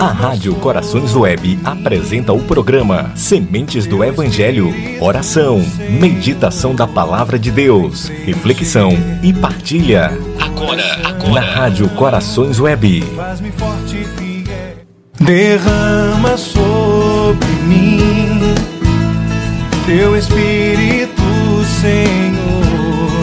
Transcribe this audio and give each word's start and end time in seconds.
A 0.00 0.06
Rádio 0.06 0.54
Corações 0.54 1.14
Web 1.14 1.58
apresenta 1.62 2.32
o 2.32 2.42
programa 2.42 3.12
Sementes 3.14 3.86
do 3.86 4.02
Evangelho, 4.02 4.72
oração, 4.98 5.62
meditação 5.90 6.74
da 6.74 6.86
Palavra 6.86 7.38
de 7.38 7.50
Deus, 7.50 8.08
reflexão 8.08 8.92
e 9.22 9.30
partilha. 9.34 10.18
Agora, 10.40 10.82
agora. 11.04 11.32
Na 11.32 11.40
Rádio 11.42 11.86
Corações 11.90 12.58
Web. 12.58 13.04
Derrama 15.20 16.38
sobre 16.38 17.46
mim 17.66 18.40
teu 19.84 20.16
Espírito, 20.16 21.22
Senhor, 21.82 23.20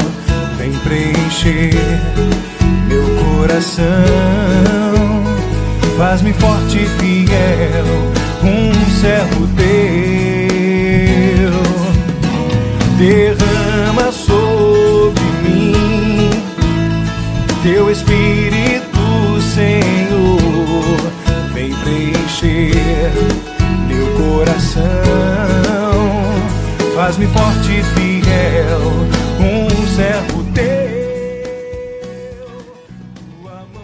vem 0.59 0.71
preencher 0.73 1.73
meu 2.88 3.04
coração 3.25 4.66
Faz-me 6.10 6.32
forte 6.32 6.78
e 6.78 6.86
fiel, 6.86 7.86
um 8.42 8.71
servo 9.02 9.46
teu. 9.57 9.68
Derrama 12.98 14.10
sobre 14.14 15.25
mim 15.43 16.29
teu 17.62 17.92
Espírito, 17.92 19.42
Senhor. 19.54 21.12
Vem 21.54 21.74
preencher 21.74 23.12
meu 23.89 24.07
coração. 24.15 24.86
Faz-me 26.96 27.28
forte 27.28 27.79
e 27.79 27.84
fiel, 27.84 28.79
um 29.42 29.68
servo 29.93 30.37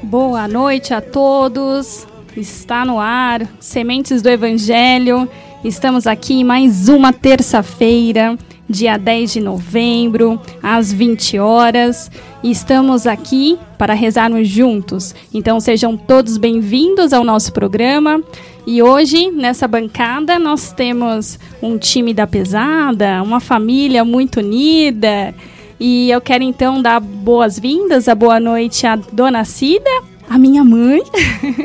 Boa 0.03 0.47
noite 0.47 0.93
a 0.93 1.01
todos. 1.01 2.12
Está 2.35 2.83
no 2.83 2.99
ar 2.99 3.47
Sementes 3.59 4.23
do 4.23 4.29
Evangelho. 4.29 5.29
Estamos 5.63 6.07
aqui 6.07 6.43
mais 6.43 6.89
uma 6.89 7.13
terça-feira, 7.13 8.35
dia 8.67 8.97
10 8.97 9.33
de 9.33 9.39
novembro, 9.39 10.41
às 10.61 10.91
20 10.91 11.37
horas. 11.37 12.09
Estamos 12.43 13.05
aqui 13.05 13.59
para 13.77 13.93
rezarmos 13.93 14.47
juntos. 14.47 15.13
Então 15.31 15.59
sejam 15.59 15.95
todos 15.95 16.37
bem-vindos 16.37 17.13
ao 17.13 17.23
nosso 17.23 17.53
programa. 17.53 18.19
E 18.65 18.81
hoje, 18.81 19.29
nessa 19.29 19.67
bancada, 19.67 20.39
nós 20.39 20.71
temos 20.71 21.37
um 21.61 21.77
time 21.77 22.15
da 22.15 22.25
pesada, 22.25 23.21
uma 23.21 23.39
família 23.39 24.03
muito 24.03 24.39
unida. 24.39 25.35
E 25.79 26.09
eu 26.09 26.19
quero 26.19 26.43
então 26.43 26.81
dar 26.81 26.99
boas-vindas, 26.99 28.07
a 28.07 28.15
boa 28.15 28.39
noite 28.39 28.87
à 28.87 28.95
dona 28.95 29.45
Cida, 29.45 30.12
a 30.33 30.37
minha 30.39 30.63
mãe. 30.63 31.03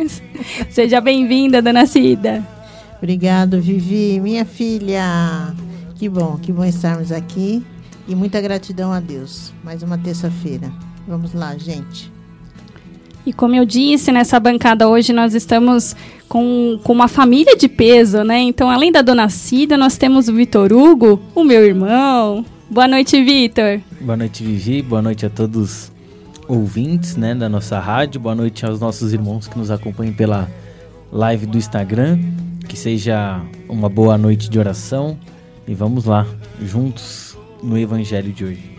Seja 0.68 1.00
bem-vinda, 1.00 1.62
dona 1.62 1.86
Cida. 1.86 2.46
Obrigado, 2.98 3.58
Vivi, 3.62 4.20
minha 4.20 4.44
filha. 4.44 5.54
Que 5.94 6.06
bom, 6.06 6.36
que 6.36 6.52
bom 6.52 6.64
estarmos 6.66 7.10
aqui. 7.10 7.64
E 8.06 8.14
muita 8.14 8.38
gratidão 8.42 8.92
a 8.92 9.00
Deus. 9.00 9.54
Mais 9.64 9.82
uma 9.82 9.96
terça-feira. 9.96 10.70
Vamos 11.06 11.32
lá, 11.32 11.56
gente. 11.56 12.12
E 13.24 13.32
como 13.32 13.54
eu 13.54 13.64
disse, 13.64 14.12
nessa 14.12 14.38
bancada 14.38 14.86
hoje 14.86 15.14
nós 15.14 15.34
estamos 15.34 15.96
com, 16.28 16.78
com 16.84 16.92
uma 16.92 17.08
família 17.08 17.56
de 17.56 17.68
peso, 17.68 18.22
né? 18.22 18.40
Então, 18.40 18.68
além 18.68 18.92
da 18.92 19.00
dona 19.00 19.30
Cida, 19.30 19.78
nós 19.78 19.96
temos 19.96 20.28
o 20.28 20.34
Vitor 20.34 20.74
Hugo, 20.74 21.18
o 21.34 21.42
meu 21.42 21.64
irmão, 21.64 22.44
Boa 22.70 22.86
noite, 22.86 23.24
Vitor. 23.24 23.80
Boa 23.98 24.14
noite, 24.14 24.44
Vivi. 24.44 24.82
Boa 24.82 25.00
noite 25.00 25.24
a 25.24 25.30
todos 25.30 25.90
ouvintes 26.48 27.16
né, 27.16 27.34
da 27.34 27.48
nossa 27.48 27.78
rádio. 27.78 28.20
Boa 28.20 28.34
noite 28.34 28.64
aos 28.64 28.80
nossos 28.80 29.12
irmãos 29.12 29.46
que 29.46 29.58
nos 29.58 29.70
acompanham 29.70 30.14
pela 30.14 30.48
live 31.12 31.46
do 31.46 31.58
Instagram. 31.58 32.18
Que 32.66 32.76
seja 32.76 33.40
uma 33.68 33.88
boa 33.88 34.16
noite 34.16 34.48
de 34.48 34.58
oração. 34.58 35.18
E 35.66 35.74
vamos 35.74 36.06
lá, 36.06 36.26
juntos 36.62 37.36
no 37.62 37.78
Evangelho 37.78 38.32
de 38.32 38.44
hoje. 38.44 38.78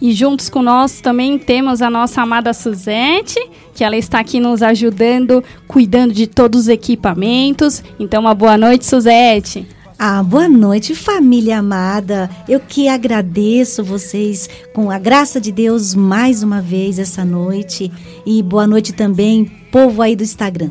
E 0.00 0.12
juntos 0.12 0.48
com 0.48 0.62
nós 0.62 1.00
também 1.00 1.38
temos 1.38 1.82
a 1.82 1.90
nossa 1.90 2.22
amada 2.22 2.54
Suzete, 2.54 3.38
que 3.74 3.84
ela 3.84 3.96
está 3.96 4.18
aqui 4.18 4.40
nos 4.40 4.62
ajudando, 4.62 5.44
cuidando 5.68 6.14
de 6.14 6.26
todos 6.26 6.60
os 6.62 6.68
equipamentos. 6.68 7.82
Então, 7.98 8.22
uma 8.22 8.34
boa 8.34 8.56
noite, 8.56 8.86
Suzete. 8.86 9.66
Ah, 10.02 10.22
boa 10.22 10.48
noite, 10.48 10.94
família 10.94 11.58
amada. 11.58 12.30
Eu 12.48 12.58
que 12.58 12.88
agradeço 12.88 13.84
vocês 13.84 14.48
com 14.72 14.90
a 14.90 14.98
graça 14.98 15.38
de 15.38 15.52
Deus 15.52 15.94
mais 15.94 16.42
uma 16.42 16.62
vez 16.62 16.98
essa 16.98 17.22
noite. 17.22 17.92
E 18.24 18.42
boa 18.42 18.66
noite 18.66 18.94
também, 18.94 19.44
povo 19.70 20.00
aí 20.00 20.16
do 20.16 20.22
Instagram. 20.22 20.70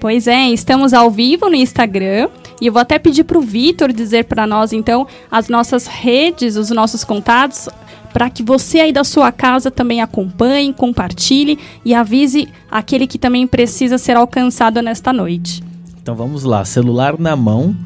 Pois 0.00 0.26
é, 0.26 0.48
estamos 0.48 0.94
ao 0.94 1.10
vivo 1.10 1.50
no 1.50 1.54
Instagram. 1.54 2.30
E 2.62 2.68
eu 2.68 2.72
vou 2.72 2.80
até 2.80 2.98
pedir 2.98 3.24
para 3.24 3.36
o 3.36 3.42
Vitor 3.42 3.92
dizer 3.92 4.24
para 4.24 4.46
nós, 4.46 4.72
então, 4.72 5.06
as 5.30 5.50
nossas 5.50 5.86
redes, 5.86 6.56
os 6.56 6.70
nossos 6.70 7.04
contatos, 7.04 7.68
para 8.10 8.30
que 8.30 8.42
você 8.42 8.80
aí 8.80 8.90
da 8.90 9.04
sua 9.04 9.30
casa 9.30 9.70
também 9.70 10.00
acompanhe, 10.00 10.72
compartilhe 10.72 11.58
e 11.84 11.92
avise 11.92 12.48
aquele 12.70 13.06
que 13.06 13.18
também 13.18 13.46
precisa 13.46 13.98
ser 13.98 14.16
alcançado 14.16 14.80
nesta 14.80 15.12
noite. 15.12 15.62
Então 16.00 16.16
vamos 16.16 16.42
lá, 16.42 16.64
celular 16.64 17.18
na 17.18 17.36
mão, 17.36 17.76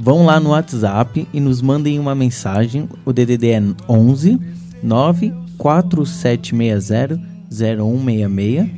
vão 0.00 0.24
lá 0.24 0.40
no 0.40 0.50
WhatsApp 0.50 1.26
e 1.30 1.40
nos 1.40 1.60
mandem 1.60 1.98
uma 1.98 2.14
mensagem. 2.14 2.88
O 3.04 3.12
DDD 3.12 3.50
é 3.50 3.62
11 3.86 4.40
94760 4.82 7.20
0166. 7.50 8.70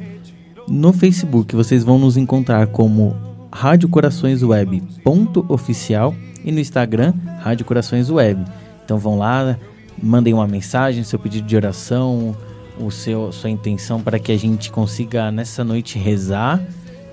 No 0.68 0.92
Facebook 0.92 1.54
vocês 1.54 1.84
vão 1.84 1.96
nos 1.98 2.16
encontrar 2.16 2.66
como 2.66 3.16
Rádio 3.52 3.88
Corações 3.88 4.42
Web 4.42 4.82
ponto 5.04 5.46
oficial 5.48 6.12
e 6.44 6.50
no 6.50 6.58
Instagram 6.58 7.14
Rádio 7.40 7.64
Corações 7.64 8.10
Web. 8.10 8.44
Então 8.84 8.98
vão 8.98 9.16
lá, 9.16 9.56
mandem 10.02 10.34
uma 10.34 10.48
mensagem, 10.48 11.04
seu 11.04 11.20
pedido 11.20 11.46
de 11.46 11.54
oração, 11.54 12.36
o 12.80 12.90
seu 12.90 13.30
sua 13.30 13.50
intenção 13.50 14.00
para 14.00 14.18
que 14.18 14.32
a 14.32 14.36
gente 14.36 14.72
consiga 14.72 15.30
nessa 15.30 15.62
noite 15.62 15.98
rezar 15.98 16.60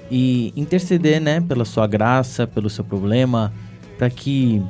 e 0.10 0.52
interceder, 0.56 1.22
né, 1.22 1.40
pela 1.40 1.64
sua 1.64 1.86
graça, 1.86 2.48
pelo 2.48 2.72
seu 2.72 2.84
problema, 2.84 3.54
para 4.00 4.10
que 4.10 4.62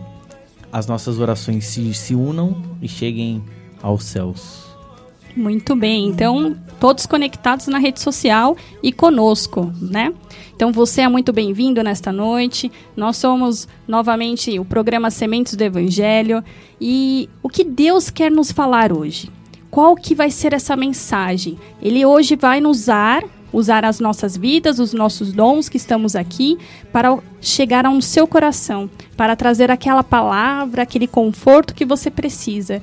as 0.71 0.87
nossas 0.87 1.19
orações 1.19 1.65
se, 1.65 1.93
se 1.93 2.15
unam 2.15 2.59
e 2.81 2.87
cheguem 2.87 3.43
aos 3.81 4.03
céus. 4.03 4.67
Muito 5.37 5.75
bem, 5.75 6.07
então 6.07 6.57
todos 6.79 7.05
conectados 7.05 7.67
na 7.67 7.77
rede 7.77 8.01
social 8.01 8.57
e 8.81 8.91
conosco, 8.91 9.71
né? 9.79 10.11
Então 10.55 10.71
você 10.71 11.01
é 11.01 11.07
muito 11.07 11.31
bem-vindo 11.31 11.83
nesta 11.83 12.11
noite. 12.11 12.71
Nós 12.97 13.17
somos 13.17 13.67
novamente 13.87 14.57
o 14.57 14.65
programa 14.65 15.11
Sementes 15.11 15.53
do 15.53 15.61
Evangelho 15.61 16.43
e 16.81 17.29
o 17.43 17.47
que 17.47 17.63
Deus 17.63 18.09
quer 18.09 18.31
nos 18.31 18.51
falar 18.51 18.91
hoje? 18.91 19.29
Qual 19.69 19.95
que 19.95 20.15
vai 20.15 20.31
ser 20.31 20.53
essa 20.53 20.75
mensagem? 20.75 21.59
Ele 21.79 22.03
hoje 22.03 22.35
vai 22.35 22.59
nos 22.59 22.79
usar 22.79 23.23
usar 23.51 23.85
as 23.85 23.99
nossas 23.99 24.37
vidas, 24.37 24.79
os 24.79 24.93
nossos 24.93 25.31
dons 25.31 25.69
que 25.69 25.77
estamos 25.77 26.15
aqui 26.15 26.57
para 26.91 27.17
chegar 27.41 27.85
ao 27.85 28.01
seu 28.01 28.27
coração, 28.27 28.89
para 29.17 29.35
trazer 29.35 29.71
aquela 29.71 30.03
palavra, 30.03 30.83
aquele 30.83 31.07
conforto 31.07 31.73
que 31.73 31.85
você 31.85 32.09
precisa. 32.09 32.81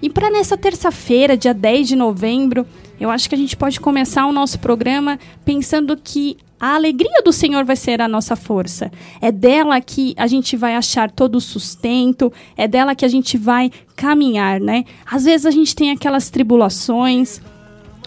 E 0.00 0.10
para 0.10 0.30
nessa 0.30 0.56
terça-feira, 0.56 1.36
dia 1.36 1.54
10 1.54 1.88
de 1.88 1.96
novembro, 1.96 2.66
eu 3.00 3.10
acho 3.10 3.28
que 3.28 3.34
a 3.34 3.38
gente 3.38 3.56
pode 3.56 3.80
começar 3.80 4.26
o 4.26 4.32
nosso 4.32 4.58
programa 4.58 5.18
pensando 5.44 5.96
que 5.96 6.36
a 6.58 6.74
alegria 6.74 7.22
do 7.22 7.32
Senhor 7.32 7.64
vai 7.64 7.76
ser 7.76 8.00
a 8.00 8.08
nossa 8.08 8.34
força. 8.34 8.90
É 9.20 9.30
dela 9.30 9.80
que 9.80 10.14
a 10.16 10.26
gente 10.26 10.56
vai 10.56 10.74
achar 10.74 11.10
todo 11.10 11.36
o 11.36 11.40
sustento, 11.40 12.32
é 12.56 12.66
dela 12.66 12.94
que 12.94 13.04
a 13.04 13.08
gente 13.08 13.36
vai 13.36 13.70
caminhar, 13.94 14.58
né? 14.60 14.84
Às 15.04 15.24
vezes 15.24 15.44
a 15.44 15.50
gente 15.50 15.74
tem 15.76 15.90
aquelas 15.90 16.30
tribulações, 16.30 17.40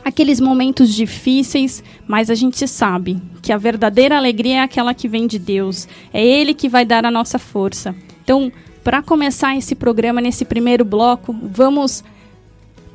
aqueles 0.03 0.39
momentos 0.39 0.93
difíceis, 0.93 1.83
mas 2.07 2.29
a 2.29 2.35
gente 2.35 2.67
sabe 2.67 3.21
que 3.41 3.51
a 3.51 3.57
verdadeira 3.57 4.17
alegria 4.17 4.57
é 4.57 4.59
aquela 4.61 4.93
que 4.93 5.07
vem 5.07 5.27
de 5.27 5.39
Deus. 5.39 5.87
É 6.13 6.23
Ele 6.23 6.53
que 6.53 6.69
vai 6.69 6.85
dar 6.85 7.05
a 7.05 7.11
nossa 7.11 7.39
força. 7.39 7.95
Então, 8.23 8.51
para 8.83 9.01
começar 9.01 9.55
esse 9.55 9.75
programa, 9.75 10.21
nesse 10.21 10.45
primeiro 10.45 10.85
bloco, 10.85 11.35
vamos 11.41 12.03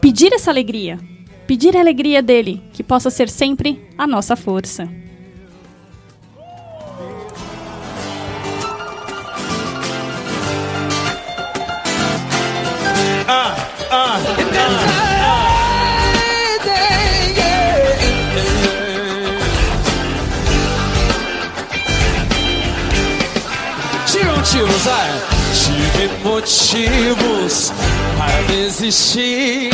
pedir 0.01 0.33
essa 0.33 0.51
alegria. 0.51 0.99
Pedir 1.47 1.77
a 1.77 1.81
alegria 1.81 2.23
dele, 2.23 2.63
que 2.73 2.83
possa 2.83 3.11
ser 3.11 3.29
sempre 3.29 3.81
a 3.99 4.07
nossa 4.07 4.35
força. 4.35 4.89
Ah, 13.27 13.57
ah. 13.91 14.44
Tive 25.55 26.11
motivos 26.23 27.73
para 28.19 28.43
desistir. 28.43 29.71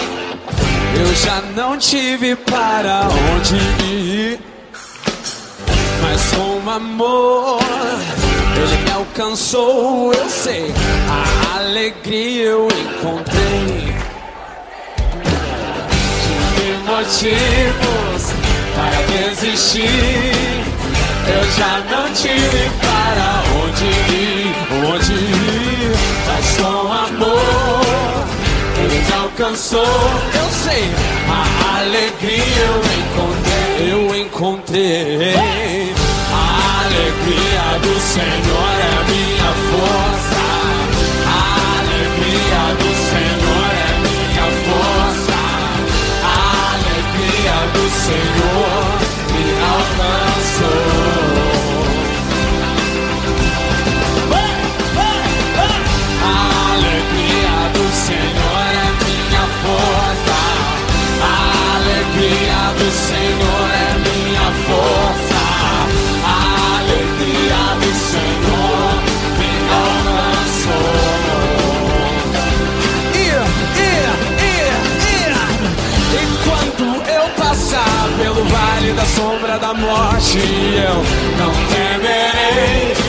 Eu 0.98 1.14
já 1.16 1.42
não 1.56 1.76
tive 1.76 2.36
para 2.36 3.08
onde 3.34 3.56
ir. 3.84 4.40
amor. 6.76 7.58
Ele 8.56 8.76
me 8.84 8.90
alcançou, 8.92 10.12
eu 10.12 10.28
sei. 10.28 10.72
A 11.08 11.58
alegria 11.58 12.44
eu 12.44 12.68
encontrei. 12.68 13.94
Tive 16.22 16.76
motivos 16.86 18.32
para 18.76 19.28
desistir. 19.28 19.90
Eu 21.26 21.44
já 21.52 21.80
não 21.90 22.12
tive 22.12 22.70
para 22.80 23.42
onde 23.44 23.49
ir, 23.84 24.54
onde 24.86 25.12
ir. 25.12 25.92
Mas 26.26 26.56
com 26.56 26.92
amor, 26.92 28.26
ele 28.78 29.00
alcançou. 29.12 29.80
Eu 29.80 30.48
sei, 30.64 30.84
a 31.28 31.78
alegria 31.80 32.66
eu 32.66 32.78
encontrei, 33.00 33.92
eu 33.92 34.02
encontrei. 34.16 35.34
A 36.32 36.84
alegria 36.84 37.78
do 37.82 37.94
Senhor 38.00 38.74
é 38.80 38.94
minha 39.10 39.50
força. 39.70 40.19
Da 78.94 79.04
sombra 79.04 79.58
da 79.58 79.74
morte, 79.74 80.38
eu 80.38 80.94
não 81.38 81.52
temerei, 81.68 82.99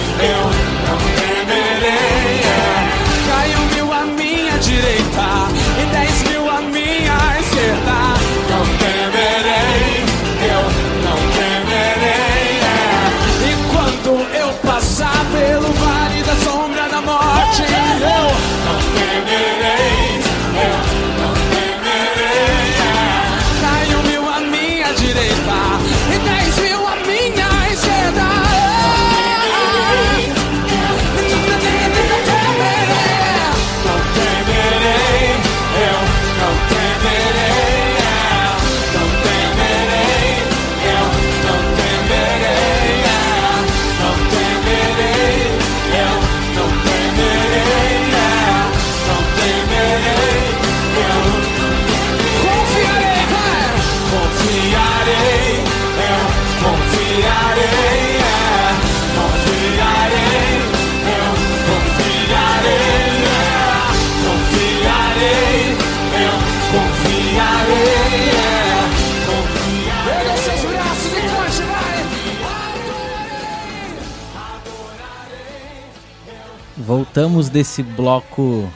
Voltamos 77.14 77.50
desse 77.50 77.84
bloco 77.84 78.72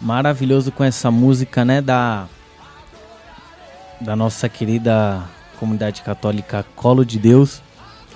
maravilhoso 0.00 0.70
com 0.70 0.84
essa 0.84 1.10
música, 1.10 1.64
né, 1.64 1.82
da 1.82 2.28
da 4.00 4.14
nossa 4.14 4.48
querida 4.48 5.28
comunidade 5.58 6.02
católica 6.02 6.64
Colo 6.76 7.04
de 7.04 7.18
Deus, 7.18 7.60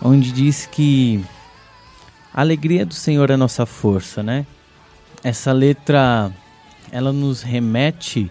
onde 0.01 0.31
diz 0.31 0.67
que 0.67 1.25
a 2.33 2.43
alegria 2.43 2.87
do 2.87 2.95
Senhor 2.95 3.29
é 3.29 3.37
nossa 3.37 3.67
força, 3.67 4.23
né? 4.23 4.47
Essa 5.21 5.51
letra 5.51 6.31
ela 6.93 7.13
nos 7.13 7.43
remete 7.43 8.31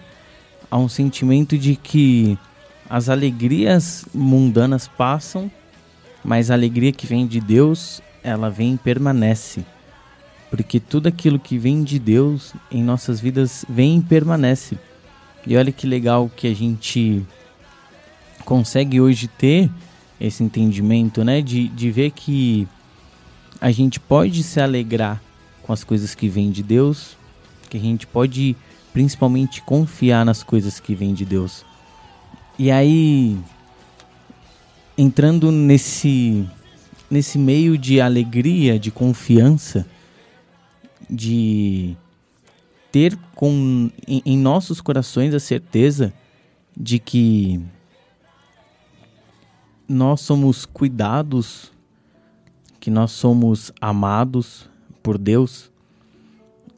a 0.71 0.77
um 0.77 0.87
sentimento 0.87 1.57
de 1.57 1.75
que 1.75 2.39
as 2.89 3.09
alegrias 3.09 4.05
mundanas 4.13 4.87
passam, 4.87 5.51
mas 6.23 6.49
a 6.49 6.53
alegria 6.53 6.93
que 6.93 7.05
vem 7.05 7.27
de 7.27 7.41
Deus, 7.41 8.01
ela 8.23 8.49
vem 8.49 8.75
e 8.75 8.77
permanece. 8.77 9.65
Porque 10.49 10.79
tudo 10.79 11.07
aquilo 11.07 11.39
que 11.39 11.57
vem 11.57 11.83
de 11.83 11.99
Deus 11.99 12.53
em 12.71 12.83
nossas 12.83 13.19
vidas 13.19 13.63
vem 13.69 13.99
e 13.99 14.01
permanece. 14.01 14.77
E 15.45 15.55
olha 15.55 15.71
que 15.71 15.85
legal 15.85 16.29
que 16.35 16.47
a 16.47 16.55
gente 16.55 17.23
consegue 18.43 18.99
hoje 18.99 19.27
ter 19.27 19.69
esse 20.19 20.43
entendimento, 20.43 21.23
né? 21.23 21.41
De, 21.41 21.67
de 21.67 21.91
ver 21.91 22.11
que 22.11 22.67
a 23.61 23.71
gente 23.71 23.99
pode 23.99 24.41
se 24.43 24.59
alegrar 24.59 25.21
com 25.61 25.71
as 25.71 25.83
coisas 25.83 26.15
que 26.15 26.27
vêm 26.27 26.49
de 26.49 26.63
Deus, 26.63 27.15
que 27.69 27.77
a 27.77 27.79
gente 27.79 28.07
pode 28.07 28.55
principalmente 28.91 29.61
confiar 29.61 30.25
nas 30.25 30.41
coisas 30.43 30.79
que 30.79 30.95
vêm 30.95 31.13
de 31.13 31.25
Deus. 31.25 31.63
E 32.57 32.71
aí, 32.71 33.37
entrando 34.97 35.51
nesse, 35.51 36.45
nesse 37.09 37.37
meio 37.37 37.77
de 37.77 38.01
alegria, 38.01 38.79
de 38.79 38.91
confiança, 38.91 39.85
de 41.09 41.97
ter 42.91 43.17
com, 43.35 43.89
em, 44.07 44.21
em 44.25 44.37
nossos 44.37 44.81
corações 44.81 45.33
a 45.33 45.39
certeza 45.39 46.13
de 46.75 46.99
que 46.99 47.61
nós 49.87 50.21
somos 50.21 50.65
cuidados, 50.65 51.71
que 52.79 52.91
nós 52.91 53.11
somos 53.11 53.71
amados 53.81 54.69
por 55.01 55.17
Deus, 55.17 55.71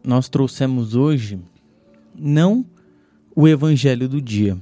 nós 0.04 0.30
trouxemos 0.30 0.96
hoje 0.96 1.40
não 2.16 2.66
o 3.36 3.48
evangelho 3.48 4.08
do 4.08 4.22
dia, 4.22 4.58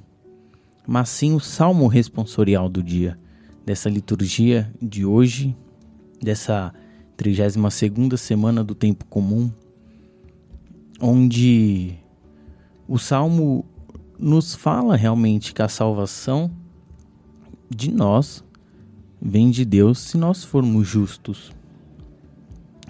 mas 0.85 1.09
sim 1.09 1.33
o 1.33 1.39
salmo 1.39 1.87
responsorial 1.87 2.67
do 2.67 2.83
dia, 2.83 3.17
dessa 3.65 3.89
liturgia 3.89 4.71
de 4.81 5.05
hoje, 5.05 5.55
dessa 6.21 6.73
32ª 7.19 8.15
semana 8.15 8.63
do 8.63 8.73
tempo 8.73 9.03
comum, 9.05 9.51
onde 11.01 11.95
o 12.87 12.97
salmo 12.97 13.65
nos 14.17 14.55
fala 14.55 14.95
realmente 14.95 15.53
que 15.53 15.61
a 15.61 15.67
salvação 15.67 16.49
de 17.69 17.91
nós 17.91 18.41
vem 19.21 19.51
de 19.51 19.65
Deus 19.65 19.99
se 19.99 20.17
nós 20.17 20.45
formos 20.45 20.87
justos. 20.87 21.51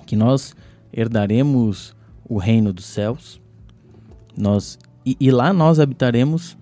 Que 0.05 0.15
nós 0.15 0.55
herdaremos 0.93 1.95
o 2.27 2.37
reino 2.37 2.71
dos 2.71 2.85
céus. 2.85 3.41
Nós 4.37 4.77
e, 5.05 5.17
e 5.19 5.31
lá 5.31 5.51
nós 5.51 5.79
habitaremos 5.79 6.55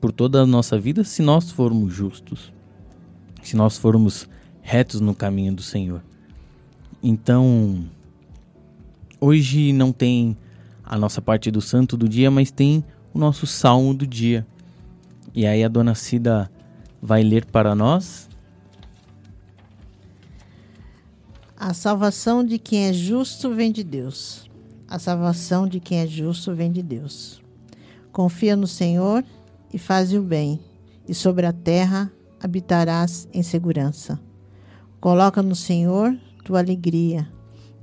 por 0.00 0.12
toda 0.12 0.42
a 0.42 0.46
nossa 0.46 0.78
vida 0.78 1.02
se 1.02 1.22
nós 1.22 1.50
formos 1.50 1.94
justos. 1.94 2.52
Se 3.42 3.56
nós 3.56 3.78
formos 3.78 4.28
retos 4.60 5.00
no 5.00 5.14
caminho 5.14 5.54
do 5.54 5.62
Senhor. 5.62 6.02
Então, 7.02 7.84
hoje 9.20 9.72
não 9.72 9.92
tem 9.92 10.36
a 10.84 10.98
nossa 10.98 11.22
parte 11.22 11.50
do 11.50 11.60
santo 11.60 11.96
do 11.96 12.08
dia, 12.08 12.30
mas 12.30 12.50
tem 12.50 12.84
o 13.14 13.18
nosso 13.18 13.46
salmo 13.46 13.94
do 13.94 14.06
dia. 14.06 14.46
E 15.34 15.46
aí 15.46 15.64
a 15.64 15.68
dona 15.68 15.94
Cida 15.94 16.50
vai 17.00 17.22
ler 17.22 17.46
para 17.46 17.74
nós. 17.74 18.28
A 21.56 21.72
salvação 21.72 22.44
de 22.44 22.58
quem 22.58 22.86
é 22.86 22.92
justo 22.92 23.54
vem 23.54 23.70
de 23.70 23.84
Deus. 23.84 24.50
A 24.88 24.98
salvação 24.98 25.68
de 25.68 25.78
quem 25.78 25.98
é 25.98 26.06
justo 26.06 26.54
vem 26.54 26.72
de 26.72 26.82
Deus. 26.82 27.40
Confia 28.12 28.56
no 28.56 28.66
Senhor 28.66 29.24
e 29.72 29.78
faz 29.78 30.12
o 30.12 30.20
bem, 30.20 30.58
e 31.08 31.14
sobre 31.14 31.46
a 31.46 31.52
terra 31.52 32.10
habitarás 32.42 33.28
em 33.32 33.42
segurança. 33.42 34.18
Coloca 35.00 35.42
no 35.42 35.54
Senhor 35.54 36.16
tua 36.42 36.58
alegria, 36.58 37.28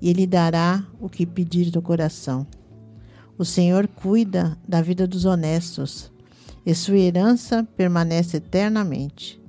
e 0.01 0.09
Ele 0.09 0.27
dará 0.27 0.85
o 0.99 1.09
que 1.09 1.25
pedir 1.25 1.71
do 1.71 1.81
coração. 1.81 2.45
O 3.37 3.45
Senhor 3.45 3.87
cuida 3.87 4.57
da 4.67 4.81
vida 4.81 5.05
dos 5.05 5.25
honestos, 5.25 6.11
e 6.65 6.73
sua 6.73 6.97
herança 6.97 7.67
permanece 7.75 8.37
eternamente. 8.37 9.39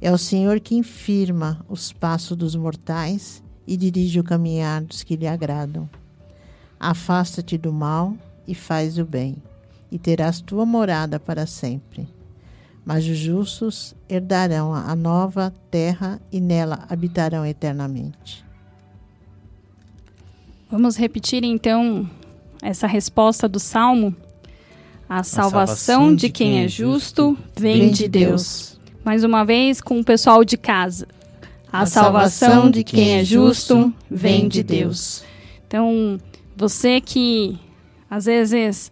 É 0.00 0.10
o 0.10 0.18
Senhor 0.18 0.60
que 0.60 0.74
infirma 0.74 1.64
os 1.68 1.92
passos 1.92 2.36
dos 2.36 2.54
mortais 2.54 3.42
e 3.66 3.76
dirige 3.76 4.20
o 4.20 4.24
caminhar 4.24 4.82
dos 4.82 5.02
que 5.02 5.16
lhe 5.16 5.26
agradam. 5.26 5.88
Afasta-te 6.78 7.58
do 7.58 7.72
mal 7.72 8.14
e 8.46 8.54
faz 8.54 8.98
o 8.98 9.04
bem, 9.04 9.36
e 9.90 9.98
terás 9.98 10.40
tua 10.40 10.64
morada 10.64 11.18
para 11.18 11.46
sempre. 11.46 12.08
Mas 12.84 13.06
os 13.06 13.18
justos 13.18 13.96
herdarão 14.08 14.72
a 14.72 14.94
nova 14.94 15.52
terra 15.70 16.20
e 16.30 16.40
nela 16.40 16.86
habitarão 16.88 17.44
eternamente. 17.44 18.45
Vamos 20.70 20.96
repetir 20.96 21.44
então 21.44 22.08
essa 22.60 22.86
resposta 22.86 23.48
do 23.48 23.60
Salmo. 23.60 24.14
A 25.08 25.22
salvação, 25.22 26.14
de 26.14 26.28
quem 26.28 26.64
é 26.64 26.68
justo 26.68 27.38
vem 27.56 27.90
de 27.90 28.08
Deus. 28.08 28.80
Mais 29.04 29.22
uma 29.22 29.44
vez 29.44 29.80
com 29.80 30.00
o 30.00 30.04
pessoal 30.04 30.44
de 30.44 30.56
casa. 30.56 31.06
A, 31.72 31.86
salvação 31.86 32.68
de 32.68 32.82
quem 32.82 33.14
é 33.14 33.24
justo 33.24 33.92
vem 34.10 34.48
de 34.48 34.64
Deus. 34.64 35.22
Então, 35.68 36.18
você 36.56 37.00
que 37.00 37.56
às 38.10 38.24
vezes 38.24 38.90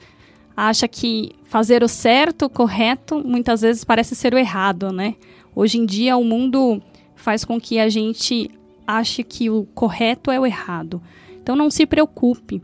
acha 0.56 0.86
que 0.86 1.32
fazer 1.46 1.82
o 1.82 1.88
certo, 1.88 2.44
o 2.44 2.50
correto, 2.50 3.20
muitas 3.24 3.62
vezes 3.62 3.82
parece 3.82 4.14
ser 4.14 4.32
o 4.32 4.38
errado, 4.38 4.92
né? 4.92 5.16
Hoje 5.56 5.78
em 5.78 5.86
dia 5.86 6.16
o 6.16 6.24
mundo 6.24 6.80
faz 7.16 7.44
com 7.44 7.60
que 7.60 7.80
a 7.80 7.88
gente 7.88 8.48
ache 8.86 9.24
que 9.24 9.50
o 9.50 9.64
correto 9.74 10.30
é 10.30 10.38
o 10.38 10.46
errado. 10.46 11.02
Então 11.44 11.54
não 11.54 11.70
se 11.70 11.84
preocupe, 11.84 12.62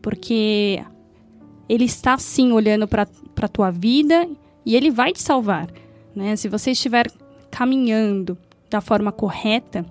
porque 0.00 0.82
ele 1.68 1.84
está 1.84 2.16
sim 2.16 2.50
olhando 2.50 2.88
para 2.88 3.06
a 3.42 3.48
tua 3.48 3.70
vida 3.70 4.26
e 4.64 4.74
ele 4.74 4.90
vai 4.90 5.12
te 5.12 5.20
salvar. 5.20 5.68
Né? 6.16 6.34
Se 6.34 6.48
você 6.48 6.70
estiver 6.70 7.12
caminhando 7.50 8.38
da 8.70 8.80
forma 8.80 9.12
correta, 9.12 9.84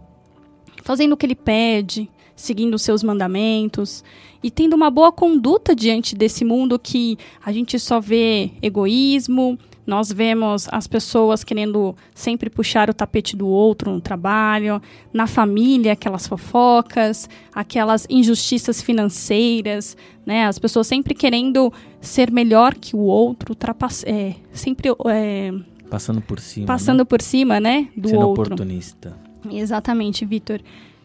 fazendo 0.83 1.13
o 1.13 1.17
que 1.17 1.27
ele 1.27 1.35
pede, 1.35 2.09
seguindo 2.35 2.73
os 2.73 2.81
seus 2.81 3.03
mandamentos 3.03 4.03
e 4.41 4.49
tendo 4.49 4.75
uma 4.75 4.89
boa 4.89 5.11
conduta 5.11 5.75
diante 5.75 6.15
desse 6.15 6.43
mundo 6.43 6.79
que 6.79 7.19
a 7.45 7.51
gente 7.51 7.77
só 7.77 7.99
vê 7.99 8.53
egoísmo, 8.59 9.55
nós 9.85 10.11
vemos 10.11 10.67
as 10.71 10.87
pessoas 10.87 11.43
querendo 11.43 11.95
sempre 12.13 12.49
puxar 12.49 12.89
o 12.89 12.93
tapete 12.93 13.35
do 13.35 13.47
outro 13.47 13.91
no 13.91 13.99
trabalho, 13.99 14.81
na 15.13 15.27
família, 15.27 15.93
aquelas 15.93 16.27
fofocas, 16.27 17.29
aquelas 17.53 18.05
injustiças 18.09 18.81
financeiras, 18.81 19.97
né? 20.25 20.45
As 20.45 20.59
pessoas 20.59 20.87
sempre 20.87 21.13
querendo 21.13 21.71
ser 21.99 22.31
melhor 22.31 22.75
que 22.75 22.95
o 22.95 22.99
outro, 22.99 23.51
ultrapass 23.51 24.03
é, 24.05 24.35
sempre 24.53 24.89
é, 25.07 25.51
Passando 25.89 26.21
por 26.21 26.39
cima. 26.39 26.67
passando 26.67 26.99
né? 26.99 27.05
por 27.05 27.21
cima, 27.21 27.59
né, 27.59 27.87
do 27.97 28.09
Sendo 28.09 28.27
outro. 28.27 28.43
oportunista. 28.43 29.17
Exatamente, 29.51 30.23
Vitor. 30.25 30.61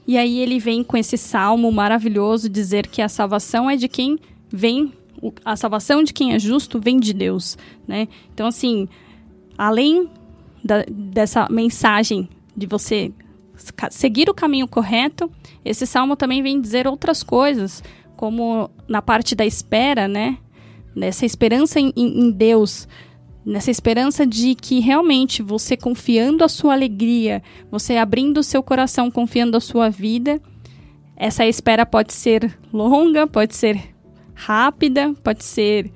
E 0.06 0.16
aí 0.16 0.38
ele 0.38 0.61
vem 0.61 0.85
com 0.85 0.97
esse 0.97 1.18
salmo 1.18 1.73
maravilhoso 1.73 2.49
dizer 2.49 2.87
que 2.87 3.02
a 3.02 3.09
salvação 3.09 3.68
é 3.68 3.75
de 3.75 3.88
quem 3.88 4.18
vem, 4.49 4.92
a 5.44 5.56
salvação 5.56 6.02
de 6.02 6.12
quem 6.12 6.32
é 6.35 6.38
justo 6.38 6.80
vem 6.80 6.99
de 6.99 7.12
Deus, 7.12 7.56
né? 7.87 8.08
Então 8.32 8.46
assim, 8.46 8.88
além 9.56 10.08
da- 10.64 10.85
dessa 10.88 11.49
mensagem 11.50 12.28
de 12.56 12.66
você 12.66 13.12
seguir 13.90 14.28
o 14.28 14.35
caminho 14.35 14.68
correto, 14.68 15.30
esse 15.64 15.87
salmo 15.87 16.16
também 16.16 16.42
vem 16.42 16.61
dizer 16.61 16.87
outras 16.87 17.23
coisas, 17.23 17.82
como 18.16 18.70
na 18.88 19.00
parte 19.00 19.35
da 19.35 19.44
espera, 19.46 20.06
né? 20.08 20.38
Nessa 20.94 21.25
esperança 21.26 21.78
em- 21.80 21.92
em 21.96 22.30
Deus, 22.30 22.88
nessa 23.44 23.70
esperança 23.70 24.26
de 24.26 24.54
que 24.54 24.80
realmente 24.80 25.42
você 25.42 25.76
confiando 25.76 26.42
a 26.42 26.49
sua 26.49 26.73
alegria, 26.73 27.42
você 27.70 27.96
abrindo 27.96 28.38
o 28.38 28.42
seu 28.42 28.62
coração, 28.62 29.11
confiando 29.11 29.56
a 29.56 29.61
sua 29.61 29.88
vida, 29.88 30.40
essa 31.16 31.46
espera 31.46 31.87
pode 31.87 32.12
ser 32.12 32.58
longa, 32.73 33.26
pode 33.26 33.54
ser 33.54 33.94
rápida, 34.37 35.12
pode 35.25 35.43
ser 35.43 35.90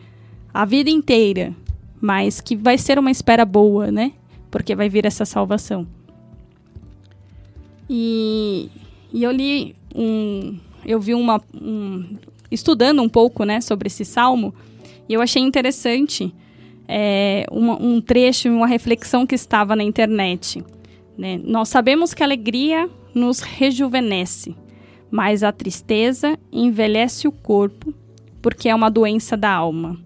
a 0.53 0.65
vida 0.65 0.91
inteira, 0.91 1.55
mas 2.01 2.41
que 2.41 2.57
vai 2.57 2.77
ser 2.77 2.99
uma 2.99 3.11
espera 3.11 3.45
boa, 3.45 3.93
né? 3.93 4.13
Porque 4.51 4.75
vai 4.75 4.89
vir 4.89 5.05
essa 5.07 5.25
salvação. 5.25 5.87
E, 7.89 8.69
e 9.13 9.23
eu 9.23 9.31
li 9.31 9.75
um. 9.95 10.59
Eu 10.85 11.01
vi 11.01 11.15
uma. 11.15 11.41
Um, 11.55 12.17
estudando 12.51 13.01
um 13.01 13.09
pouco, 13.09 13.45
né, 13.45 13.61
sobre 13.61 13.87
esse 13.87 14.05
salmo, 14.05 14.53
e 15.09 15.15
eu 15.15 15.21
achei 15.23 15.41
interessante 15.41 16.35
é, 16.89 17.47
uma- 17.49 17.81
um 17.81 18.01
trecho, 18.01 18.49
uma 18.49 18.67
reflexão 18.67 19.25
que 19.25 19.37
estava 19.37 19.77
na 19.77 19.85
internet. 19.85 20.65
né? 21.17 21.41
Nós 21.45 21.69
sabemos 21.69 22.13
que 22.13 22.23
a 22.25 22.27
alegria 22.27 22.89
nos 23.15 23.39
rejuvenesce, 23.41 24.57
mas 25.11 25.45
a 25.45 25.53
tristeza 25.53 26.37
envelhece 26.51 27.29
o 27.29 27.33
corpo, 27.33 27.95
porque 28.41 28.69
é 28.69 28.75
uma 28.75 28.91
doença 28.91 29.37
da 29.37 29.51
alma. 29.51 29.99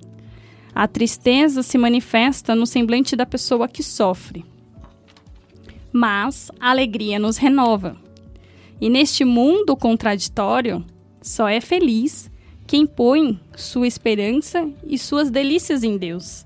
A 0.75 0.89
tristeza 0.89 1.63
se 1.63 1.79
manifesta 1.79 2.55
no 2.55 2.67
semblante 2.67 3.15
da 3.15 3.25
pessoa 3.25 3.69
que 3.69 3.83
sofre. 3.83 4.45
Mas 5.93 6.51
a 6.59 6.71
alegria 6.71 7.19
nos 7.19 7.37
renova. 7.37 7.97
E 8.81 8.91
neste 8.91 9.25
mundo 9.25 9.77
contraditório, 9.77 10.85
só 11.23 11.49
é 11.49 11.61
feliz 11.61 12.31
quem 12.67 12.87
põe 12.87 13.39
sua 13.57 13.87
esperança 13.87 14.69
e 14.87 14.99
suas 14.99 15.31
delícias 15.31 15.85
em 15.85 15.97
Deus. 15.97 16.45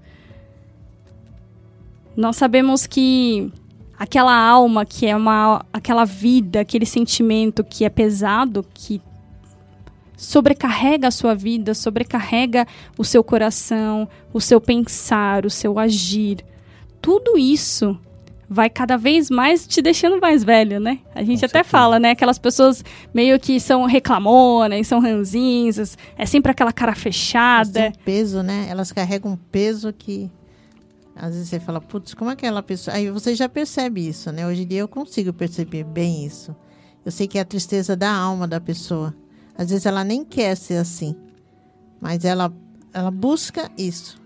Nós 2.14 2.36
sabemos 2.36 2.86
que 2.86 3.50
aquela 3.98 4.34
alma 4.36 4.84
que 4.84 5.06
é 5.06 5.16
uma 5.16 5.64
aquela 5.72 6.04
vida, 6.04 6.60
aquele 6.60 6.84
sentimento 6.84 7.64
que 7.64 7.84
é 7.84 7.88
pesado, 7.88 8.64
que 8.74 9.00
sobrecarrega 10.18 11.06
a 11.06 11.10
sua 11.12 11.32
vida, 11.34 11.72
sobrecarrega 11.74 12.66
o 12.98 13.04
seu 13.04 13.22
coração, 13.22 14.08
o 14.32 14.40
seu 14.40 14.60
pensar, 14.60 15.46
o 15.46 15.50
seu 15.50 15.78
agir. 15.78 16.44
Tudo 17.00 17.38
isso 17.38 17.96
vai 18.50 18.68
cada 18.68 18.96
vez 18.96 19.30
mais 19.30 19.64
te 19.66 19.80
deixando 19.80 20.20
mais 20.20 20.42
velho, 20.42 20.80
né? 20.80 20.98
A 21.14 21.20
gente 21.22 21.38
Com 21.40 21.46
até 21.46 21.58
certeza. 21.58 21.68
fala, 21.70 22.00
né? 22.00 22.10
Aquelas 22.10 22.38
pessoas 22.38 22.84
meio 23.14 23.38
que 23.38 23.60
são 23.60 23.84
reclamonas, 23.84 24.88
são 24.88 24.98
ranzinhas, 25.00 25.96
é 26.16 26.26
sempre 26.26 26.50
aquela 26.50 26.72
cara 26.72 26.90
Elas 26.92 27.02
fechada. 27.02 27.92
um 27.94 28.04
peso, 28.04 28.42
né? 28.42 28.66
Elas 28.68 28.90
carregam 28.90 29.32
um 29.32 29.36
peso 29.36 29.92
que 29.92 30.28
às 31.14 31.32
vezes 31.34 31.48
você 31.48 31.60
fala, 31.60 31.80
putz, 31.80 32.12
como 32.14 32.30
aquela 32.30 32.62
pessoa. 32.62 32.96
Aí 32.96 33.08
você 33.10 33.34
já 33.36 33.48
percebe 33.48 34.08
isso, 34.08 34.32
né? 34.32 34.46
Hoje 34.46 34.62
em 34.62 34.66
dia 34.66 34.80
eu 34.80 34.88
consigo 34.88 35.32
perceber 35.32 35.84
bem 35.84 36.24
isso. 36.26 36.56
Eu 37.04 37.12
sei 37.12 37.28
que 37.28 37.38
é 37.38 37.40
a 37.40 37.44
tristeza 37.44 37.94
da 37.94 38.10
alma 38.10 38.48
da 38.48 38.60
pessoa. 38.60 39.14
Às 39.58 39.70
vezes 39.70 39.86
ela 39.86 40.04
nem 40.04 40.24
quer 40.24 40.56
ser 40.56 40.76
assim, 40.76 41.16
mas 42.00 42.24
ela, 42.24 42.52
ela 42.92 43.10
busca 43.10 43.68
isso. 43.76 44.22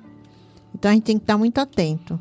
Então 0.74 0.90
a 0.90 0.94
gente 0.94 1.04
tem 1.04 1.16
que 1.16 1.24
estar 1.24 1.38
muito 1.38 1.58
atento. 1.58 2.20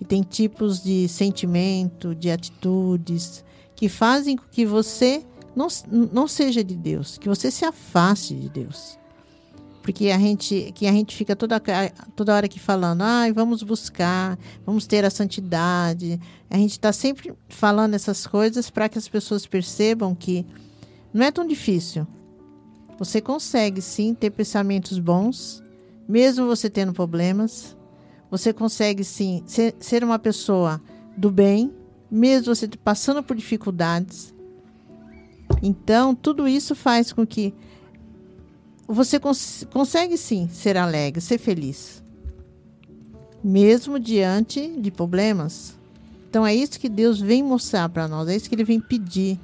E 0.00 0.04
tem 0.04 0.22
tipos 0.22 0.82
de 0.82 1.06
sentimento, 1.06 2.14
de 2.14 2.30
atitudes 2.30 3.44
que 3.74 3.88
fazem 3.88 4.36
com 4.36 4.44
que 4.50 4.64
você 4.64 5.24
não, 5.54 5.68
não 5.90 6.26
seja 6.26 6.64
de 6.64 6.74
Deus, 6.74 7.18
que 7.18 7.28
você 7.28 7.50
se 7.50 7.64
afaste 7.64 8.34
de 8.34 8.48
Deus. 8.48 8.98
Porque 9.82 10.10
a 10.10 10.18
gente, 10.18 10.72
que 10.74 10.86
a 10.86 10.92
gente 10.92 11.14
fica 11.14 11.36
toda, 11.36 11.62
toda 12.16 12.34
hora 12.34 12.46
aqui 12.46 12.58
falando, 12.58 13.02
ai, 13.02 13.32
vamos 13.32 13.62
buscar, 13.62 14.36
vamos 14.64 14.86
ter 14.86 15.04
a 15.04 15.10
santidade. 15.10 16.18
A 16.50 16.56
gente 16.56 16.72
está 16.72 16.92
sempre 16.92 17.32
falando 17.48 17.94
essas 17.94 18.26
coisas 18.26 18.68
para 18.68 18.88
que 18.88 18.98
as 18.98 19.08
pessoas 19.08 19.46
percebam 19.46 20.14
que 20.14 20.44
não 21.14 21.24
é 21.24 21.30
tão 21.30 21.46
difícil. 21.46 22.06
Você 22.98 23.20
consegue 23.20 23.82
sim 23.82 24.14
ter 24.14 24.30
pensamentos 24.30 24.98
bons, 24.98 25.62
mesmo 26.08 26.46
você 26.46 26.70
tendo 26.70 26.92
problemas. 26.92 27.76
Você 28.30 28.52
consegue 28.52 29.04
sim 29.04 29.42
ser, 29.46 30.02
uma 30.02 30.18
pessoa 30.18 30.80
do 31.16 31.30
bem, 31.30 31.72
mesmo 32.10 32.54
você 32.54 32.68
passando 32.68 33.22
por 33.22 33.36
dificuldades. 33.36 34.34
Então, 35.62 36.14
tudo 36.14 36.48
isso 36.48 36.74
faz 36.74 37.12
com 37.12 37.26
que 37.26 37.54
você 38.88 39.18
cons 39.18 39.66
consegue 39.72 40.16
sim 40.16 40.48
ser 40.48 40.76
alegre, 40.76 41.20
ser 41.20 41.38
feliz, 41.38 42.02
mesmo 43.42 43.98
diante 43.98 44.68
de 44.78 44.90
problemas. 44.90 45.74
Então 46.28 46.46
é 46.46 46.54
isso 46.54 46.78
que 46.78 46.88
Deus 46.88 47.20
vem 47.20 47.42
mostrar 47.42 47.88
para 47.88 48.06
nós, 48.06 48.28
é 48.28 48.36
isso 48.36 48.48
que 48.48 48.54
Ele 48.54 48.64
vem 48.64 48.80
pedir. 48.80 49.40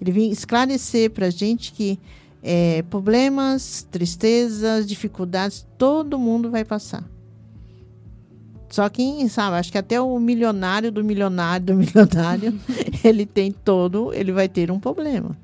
Ele 0.00 0.12
vem 0.12 0.30
esclarecer 0.30 1.10
para 1.10 1.26
a 1.26 1.30
gente 1.30 1.72
que 1.72 1.98
é, 2.42 2.82
problemas, 2.82 3.86
tristezas, 3.90 4.86
dificuldades, 4.86 5.66
todo 5.76 6.18
mundo 6.18 6.50
vai 6.50 6.64
passar. 6.64 7.04
Só 8.70 8.88
quem 8.88 9.26
sabe, 9.28 9.56
acho 9.56 9.72
que 9.72 9.78
até 9.78 10.00
o 10.00 10.18
milionário 10.18 10.92
do 10.92 11.02
milionário 11.02 11.66
do 11.66 11.74
milionário, 11.74 12.58
ele 13.02 13.24
tem 13.24 13.50
todo, 13.50 14.12
ele 14.12 14.30
vai 14.30 14.48
ter 14.48 14.70
um 14.70 14.78
problema. 14.78 15.36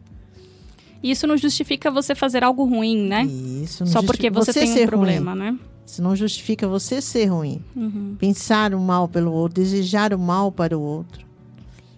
Isso 1.02 1.26
não 1.26 1.36
justifica 1.36 1.90
você 1.90 2.14
fazer 2.14 2.42
algo 2.42 2.64
ruim, 2.64 3.08
né? 3.08 3.24
Isso 3.24 3.84
não 3.84 3.92
Só 3.92 4.02
porque 4.02 4.28
justifica 4.28 4.52
você, 4.52 4.74
tem 4.74 4.84
um 4.84 4.86
problema, 4.86 5.32
ruim. 5.32 5.40
né? 5.40 5.58
Isso 5.86 6.02
não 6.02 6.16
justifica 6.16 6.66
você 6.66 7.00
ser 7.00 7.26
ruim. 7.26 7.62
Uhum. 7.76 8.16
Pensar 8.18 8.74
o 8.74 8.80
mal 8.80 9.06
pelo 9.06 9.32
outro, 9.32 9.62
desejar 9.62 10.14
o 10.14 10.18
mal 10.18 10.50
para 10.50 10.76
o 10.76 10.80
outro. 10.80 11.26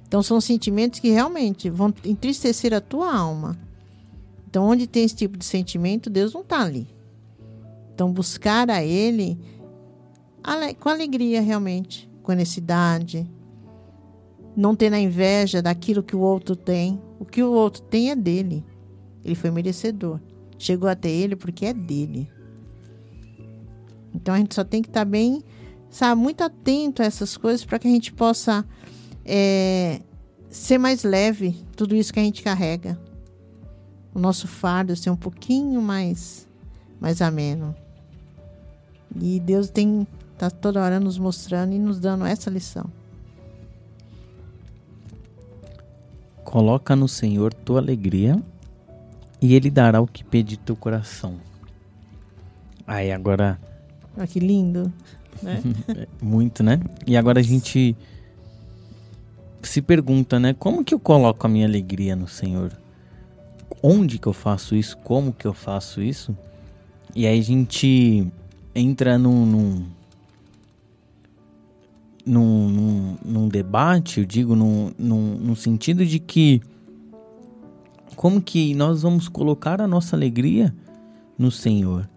Então 0.09 0.23
são 0.23 0.41
sentimentos 0.41 0.99
que 0.99 1.11
realmente 1.11 1.71
vão 1.71 1.95
entristecer 2.05 2.75
a 2.75 2.81
tua 2.81 3.15
alma. 3.15 3.57
Então 4.57 4.69
onde 4.69 4.87
tem 4.87 5.05
esse 5.05 5.15
tipo 5.15 5.37
de 5.37 5.45
sentimento, 5.45 6.09
Deus 6.09 6.33
não 6.33 6.41
está 6.41 6.63
ali. 6.63 6.89
Então 7.93 8.11
buscar 8.11 8.71
a 8.71 8.83
Ele 8.83 9.39
com 10.81 10.89
alegria 10.89 11.43
realmente, 11.43 12.11
com 12.23 12.33
honestidade. 12.33 13.31
Não 14.57 14.75
ter 14.75 14.95
a 14.95 14.99
inveja 14.99 15.61
daquilo 15.61 16.03
que 16.03 16.17
o 16.17 16.21
outro 16.21 16.57
tem. 16.57 16.99
O 17.21 17.25
que 17.27 17.43
o 17.43 17.53
outro 17.53 17.83
tem 17.83 18.11
é 18.11 18.17
dele. 18.17 18.65
Ele 19.23 19.35
foi 19.35 19.51
merecedor. 19.51 20.19
Chegou 20.57 20.89
até 20.89 21.11
ele 21.11 21.37
porque 21.37 21.67
é 21.67 21.75
dele. 21.75 22.27
Então 24.15 24.33
a 24.33 24.39
gente 24.39 24.55
só 24.55 24.65
tem 24.65 24.81
que 24.81 24.89
estar 24.89 25.05
bem, 25.05 25.45
sabe, 25.91 26.19
muito 26.19 26.41
atento 26.41 27.03
a 27.03 27.05
essas 27.05 27.37
coisas 27.37 27.63
para 27.63 27.79
que 27.79 27.89
a 27.89 27.91
gente 27.91 28.11
possa 28.11 28.65
é, 29.23 30.01
ser 30.49 30.79
mais 30.79 31.03
leve 31.03 31.63
tudo 31.77 31.95
isso 31.95 32.11
que 32.11 32.21
a 32.21 32.25
gente 32.25 32.43
carrega. 32.43 32.99
O 34.17 34.19
nosso 34.19 34.49
fardo 34.49 34.97
ser 34.97 35.11
um 35.11 35.17
pouquinho 35.17 35.83
mais, 35.83 36.49
mais 36.99 37.21
ameno. 37.21 37.77
E 39.21 39.39
Deus 39.39 39.69
tem 39.69 40.07
tá 40.39 40.49
toda 40.49 40.81
hora 40.83 40.99
nos 40.99 41.19
mostrando 41.19 41.75
e 41.75 41.79
nos 41.79 42.01
dando 42.01 42.25
essa 42.25 42.49
lição. 42.49 42.87
Coloca 46.43 46.97
no 46.97 47.07
Senhor 47.07 47.53
tua 47.53 47.79
alegria 47.79 48.43
e 49.39 49.53
Ele 49.53 49.71
dará 49.71 50.01
o 50.01 50.07
que 50.07 50.25
pedir 50.25 50.57
teu 50.57 50.75
coração. 50.75 51.37
Aí 52.87 53.13
agora, 53.13 53.61
Olha 54.17 54.27
que 54.27 54.41
lindo. 54.41 54.91
Né? 55.43 55.63
muito, 56.23 56.63
né? 56.63 56.81
E 57.07 57.19
agora 57.19 57.41
a 57.41 57.43
gente 57.43 57.95
se 59.63 59.83
pergunta, 59.83 60.41
né? 60.41 60.55
Como 60.55 60.83
que 60.83 60.95
eu 60.95 60.99
coloco 60.99 61.47
a 61.47 61.51
minha 61.51 61.67
alegria 61.67 62.17
no 62.17 62.27
Senhor? 62.27 62.86
Onde 63.83 64.19
que 64.19 64.27
eu 64.27 64.33
faço 64.33 64.75
isso? 64.75 64.97
Como 64.99 65.33
que 65.33 65.47
eu 65.47 65.55
faço 65.55 66.03
isso? 66.03 66.37
E 67.15 67.27
aí 67.27 67.39
a 67.39 67.43
gente 67.43 68.27
entra 68.75 69.17
num, 69.17 69.47
num, 69.47 69.87
num, 72.27 73.17
num, 73.25 73.49
debate, 73.49 74.21
eu 74.21 74.27
digo, 74.27 74.55
num, 74.55 74.93
num, 74.99 75.39
num 75.39 75.55
sentido 75.55 76.05
de 76.05 76.19
que 76.19 76.61
como 78.15 78.41
que 78.41 78.75
nós 78.75 79.03
vamos 79.03 79.29
colocar 79.29 79.81
a 79.81 79.87
nossa 79.87 80.17
alegria 80.17 80.75
no 81.39 81.51
Senhor? 81.51 82.09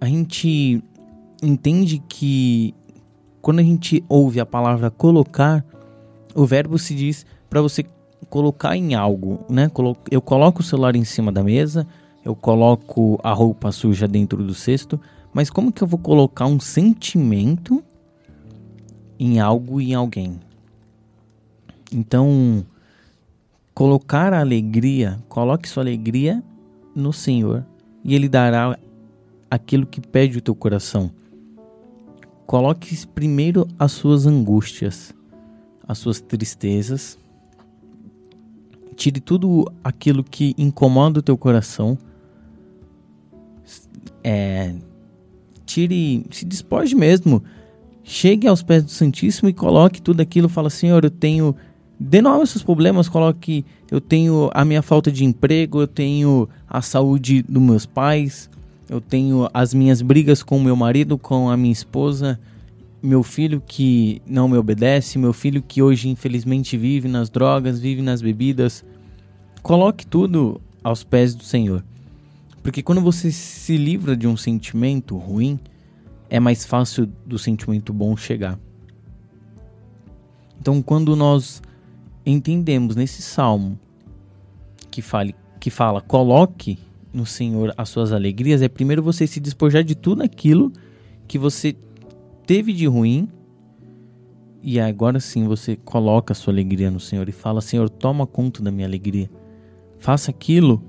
A 0.00 0.06
gente 0.06 0.82
entende 1.42 2.02
que 2.08 2.74
quando 3.40 3.60
a 3.60 3.62
gente 3.62 4.04
ouve 4.08 4.40
a 4.40 4.46
palavra 4.46 4.90
colocar, 4.90 5.64
o 6.34 6.44
verbo 6.44 6.78
se 6.78 6.94
diz 6.94 7.24
para 7.48 7.62
você 7.62 7.84
colocar 8.28 8.76
em 8.76 8.94
algo, 8.94 9.44
né? 9.48 9.70
Eu 10.10 10.20
coloco 10.20 10.60
o 10.60 10.64
celular 10.64 10.96
em 10.96 11.04
cima 11.04 11.30
da 11.30 11.42
mesa, 11.42 11.86
eu 12.24 12.34
coloco 12.34 13.20
a 13.22 13.32
roupa 13.32 13.70
suja 13.70 14.08
dentro 14.08 14.42
do 14.42 14.54
cesto, 14.54 15.00
mas 15.32 15.50
como 15.50 15.70
que 15.70 15.82
eu 15.82 15.86
vou 15.86 15.98
colocar 15.98 16.46
um 16.46 16.58
sentimento 16.58 17.82
em 19.18 19.38
algo 19.38 19.80
e 19.80 19.90
em 19.90 19.94
alguém? 19.94 20.40
Então, 21.92 22.64
colocar 23.74 24.32
a 24.32 24.40
alegria, 24.40 25.18
coloque 25.28 25.68
sua 25.68 25.82
alegria 25.82 26.42
no 26.94 27.12
Senhor 27.12 27.64
e 28.02 28.14
Ele 28.14 28.28
dará 28.28 28.78
aquilo 29.50 29.86
que 29.86 30.00
pede 30.00 30.38
o 30.38 30.42
teu 30.42 30.54
coração. 30.54 31.10
Coloque 32.46 33.06
primeiro 33.08 33.68
as 33.78 33.92
suas 33.92 34.26
angústias, 34.26 35.14
as 35.86 35.98
suas 35.98 36.20
tristezas. 36.20 37.18
Tire 38.96 39.20
tudo 39.20 39.70
aquilo 39.84 40.24
que 40.24 40.54
incomoda 40.56 41.20
o 41.20 41.22
teu 41.22 41.36
coração. 41.36 41.98
É, 44.24 44.74
tire, 45.66 46.24
se 46.30 46.44
despoje 46.44 46.94
mesmo. 46.94 47.42
Chegue 48.02 48.48
aos 48.48 48.62
pés 48.62 48.84
do 48.84 48.90
Santíssimo 48.90 49.48
e 49.48 49.52
coloque 49.52 50.00
tudo 50.00 50.20
aquilo. 50.20 50.48
Fala, 50.48 50.70
Senhor, 50.70 51.04
eu 51.04 51.10
tenho. 51.10 51.54
Dê 51.98 52.22
nome 52.22 52.40
aos 52.40 52.50
seus 52.50 52.62
problemas. 52.62 53.08
Coloque, 53.08 53.64
eu 53.90 54.00
tenho 54.00 54.50
a 54.54 54.64
minha 54.64 54.82
falta 54.82 55.12
de 55.12 55.24
emprego, 55.24 55.80
eu 55.80 55.86
tenho 55.86 56.48
a 56.68 56.80
saúde 56.80 57.42
dos 57.42 57.62
meus 57.62 57.84
pais, 57.84 58.48
eu 58.88 59.00
tenho 59.00 59.48
as 59.52 59.74
minhas 59.74 60.00
brigas 60.00 60.42
com 60.42 60.60
meu 60.60 60.76
marido, 60.76 61.18
com 61.18 61.50
a 61.50 61.56
minha 61.56 61.72
esposa, 61.72 62.38
meu 63.06 63.22
filho 63.22 63.62
que 63.64 64.20
não 64.26 64.48
me 64.48 64.56
obedece, 64.56 65.16
meu 65.16 65.32
filho 65.32 65.62
que 65.62 65.80
hoje 65.80 66.08
infelizmente 66.08 66.76
vive 66.76 67.06
nas 67.06 67.30
drogas, 67.30 67.78
vive 67.78 68.02
nas 68.02 68.20
bebidas. 68.20 68.84
Coloque 69.62 70.04
tudo 70.04 70.60
aos 70.82 71.04
pés 71.04 71.32
do 71.32 71.44
Senhor. 71.44 71.84
Porque 72.64 72.82
quando 72.82 73.00
você 73.00 73.30
se 73.30 73.76
livra 73.76 74.16
de 74.16 74.26
um 74.26 74.36
sentimento 74.36 75.16
ruim, 75.16 75.56
é 76.28 76.40
mais 76.40 76.66
fácil 76.66 77.08
do 77.24 77.38
sentimento 77.38 77.92
bom 77.92 78.16
chegar. 78.16 78.58
Então, 80.60 80.82
quando 80.82 81.14
nós 81.14 81.62
entendemos 82.24 82.96
nesse 82.96 83.22
salmo 83.22 83.78
que, 84.90 85.00
fale, 85.00 85.32
que 85.60 85.70
fala 85.70 86.00
coloque 86.00 86.76
no 87.14 87.24
Senhor 87.24 87.72
as 87.76 87.88
suas 87.88 88.10
alegrias, 88.10 88.62
é 88.62 88.68
primeiro 88.68 89.00
você 89.00 89.28
se 89.28 89.38
despojar 89.38 89.84
de 89.84 89.94
tudo 89.94 90.24
aquilo 90.24 90.72
que 91.28 91.38
você 91.38 91.76
teve 92.46 92.72
de 92.72 92.86
ruim 92.86 93.28
e 94.62 94.80
agora 94.80 95.20
sim 95.20 95.46
você 95.46 95.76
coloca 95.76 96.32
a 96.32 96.34
sua 96.34 96.52
alegria 96.52 96.90
no 96.90 97.00
Senhor 97.00 97.28
e 97.28 97.32
fala: 97.32 97.60
Senhor, 97.60 97.90
toma 97.90 98.26
conta 98.26 98.62
da 98.62 98.70
minha 98.70 98.86
alegria. 98.86 99.30
Faça 99.98 100.30
aquilo 100.30 100.82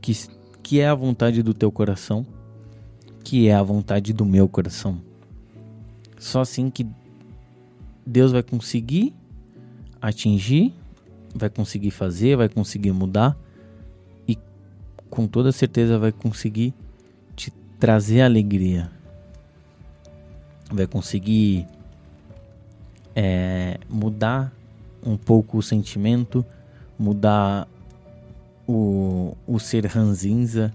que, 0.00 0.12
que 0.62 0.80
é 0.80 0.88
a 0.88 0.94
vontade 0.94 1.42
do 1.42 1.52
teu 1.52 1.70
coração, 1.70 2.26
que 3.22 3.48
é 3.48 3.54
a 3.54 3.62
vontade 3.62 4.12
do 4.12 4.24
meu 4.24 4.48
coração. 4.48 5.00
Só 6.18 6.40
assim 6.40 6.70
que 6.70 6.86
Deus 8.06 8.32
vai 8.32 8.42
conseguir 8.42 9.14
atingir, 10.00 10.72
vai 11.34 11.50
conseguir 11.50 11.90
fazer, 11.90 12.36
vai 12.36 12.48
conseguir 12.48 12.92
mudar 12.92 13.36
e 14.26 14.36
com 15.08 15.26
toda 15.26 15.52
certeza 15.52 15.98
vai 15.98 16.12
conseguir 16.12 16.74
te 17.36 17.52
trazer 17.78 18.22
alegria. 18.22 18.99
Vai 20.70 20.86
conseguir 20.86 21.66
é, 23.14 23.78
mudar 23.88 24.52
um 25.04 25.16
pouco 25.16 25.58
o 25.58 25.62
sentimento, 25.62 26.44
mudar 26.98 27.66
o, 28.66 29.36
o 29.46 29.58
ser 29.58 29.86
ranzinza, 29.86 30.72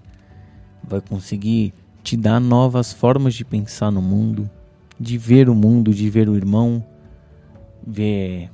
vai 0.84 1.02
conseguir 1.02 1.74
te 2.04 2.18
dar 2.18 2.40
novas 2.40 2.94
formas 2.94 3.34
de 3.34 3.46
pensar 3.46 3.92
no 3.92 4.02
mundo, 4.02 4.50
de 5.00 5.18
ver 5.18 5.50
o 5.50 5.56
mundo, 5.56 5.94
de 5.94 6.10
ver 6.10 6.30
o 6.30 6.36
irmão, 6.36 6.84
ver 7.86 8.50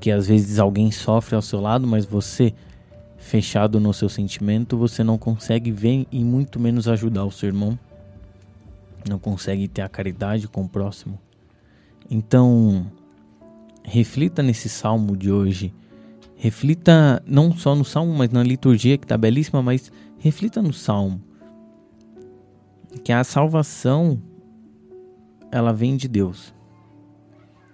que 0.00 0.10
às 0.10 0.26
vezes 0.26 0.58
alguém 0.58 0.90
sofre 0.90 1.34
ao 1.34 1.42
seu 1.42 1.60
lado, 1.60 1.86
mas 1.86 2.04
você 2.04 2.52
fechado 3.18 3.80
no 3.80 3.92
seu 3.92 4.08
sentimento, 4.08 4.76
você 4.76 5.02
não 5.02 5.18
consegue 5.18 5.70
ver 5.70 6.06
e 6.12 6.22
muito 6.22 6.60
menos 6.60 6.86
ajudar 6.86 7.24
o 7.24 7.30
seu 7.32 7.48
irmão. 7.48 7.78
Não 9.08 9.18
consegue 9.18 9.68
ter 9.68 9.82
a 9.82 9.88
caridade 9.88 10.48
com 10.48 10.62
o 10.62 10.68
próximo. 10.68 11.18
Então, 12.10 12.90
reflita 13.84 14.42
nesse 14.42 14.68
salmo 14.68 15.16
de 15.16 15.30
hoje. 15.30 15.72
Reflita 16.36 17.22
não 17.26 17.56
só 17.56 17.74
no 17.74 17.84
salmo, 17.84 18.12
mas 18.12 18.30
na 18.30 18.42
liturgia 18.42 18.98
que 18.98 19.04
está 19.04 19.16
belíssima, 19.16 19.62
mas 19.62 19.90
reflita 20.18 20.60
no 20.60 20.72
salmo. 20.72 21.22
Que 23.04 23.12
a 23.12 23.24
salvação 23.24 24.20
ela 25.50 25.72
vem 25.72 25.96
de 25.96 26.08
Deus. 26.08 26.54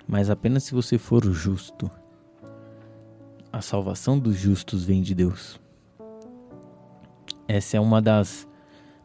Mas 0.06 0.30
apenas 0.30 0.64
se 0.64 0.74
você 0.74 0.98
for 0.98 1.24
justo. 1.32 1.90
A 3.52 3.60
salvação 3.60 4.18
dos 4.18 4.36
justos 4.36 4.84
vem 4.84 5.02
de 5.02 5.14
Deus. 5.14 5.60
Essa 7.46 7.76
é 7.76 7.80
uma 7.80 8.00
das, 8.00 8.48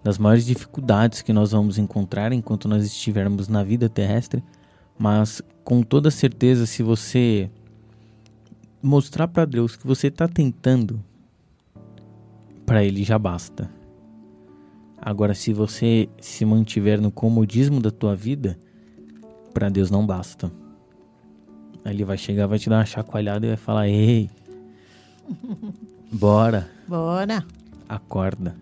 das 0.03 0.17
maiores 0.17 0.45
dificuldades 0.45 1.21
que 1.21 1.33
nós 1.33 1.51
vamos 1.51 1.77
encontrar 1.77 2.31
enquanto 2.31 2.67
nós 2.67 2.85
estivermos 2.85 3.47
na 3.47 3.63
vida 3.63 3.89
terrestre. 3.89 4.43
Mas 4.97 5.41
com 5.63 5.81
toda 5.81 6.09
certeza, 6.09 6.65
se 6.65 6.81
você 6.81 7.49
mostrar 8.81 9.27
para 9.27 9.45
Deus 9.45 9.75
que 9.75 9.85
você 9.85 10.07
está 10.07 10.27
tentando, 10.27 11.03
para 12.65 12.83
Ele 12.83 13.03
já 13.03 13.17
basta. 13.19 13.69
Agora, 14.99 15.33
se 15.33 15.53
você 15.53 16.09
se 16.19 16.43
mantiver 16.45 16.99
no 16.99 17.11
comodismo 17.11 17.79
da 17.79 17.91
tua 17.91 18.15
vida, 18.15 18.57
Pra 19.57 19.69
Deus 19.69 19.89
não 19.89 20.05
basta. 20.05 20.51
Aí 21.83 21.91
Ele 21.91 22.05
vai 22.05 22.15
chegar, 22.15 22.45
vai 22.45 22.59
te 22.59 22.69
dar 22.69 22.77
uma 22.77 22.85
chacoalhada 22.85 23.43
e 23.43 23.49
vai 23.49 23.57
falar: 23.57 23.87
Ei, 23.87 24.29
bora, 26.11 26.69
Bora. 26.87 27.43
acorda. 27.89 28.55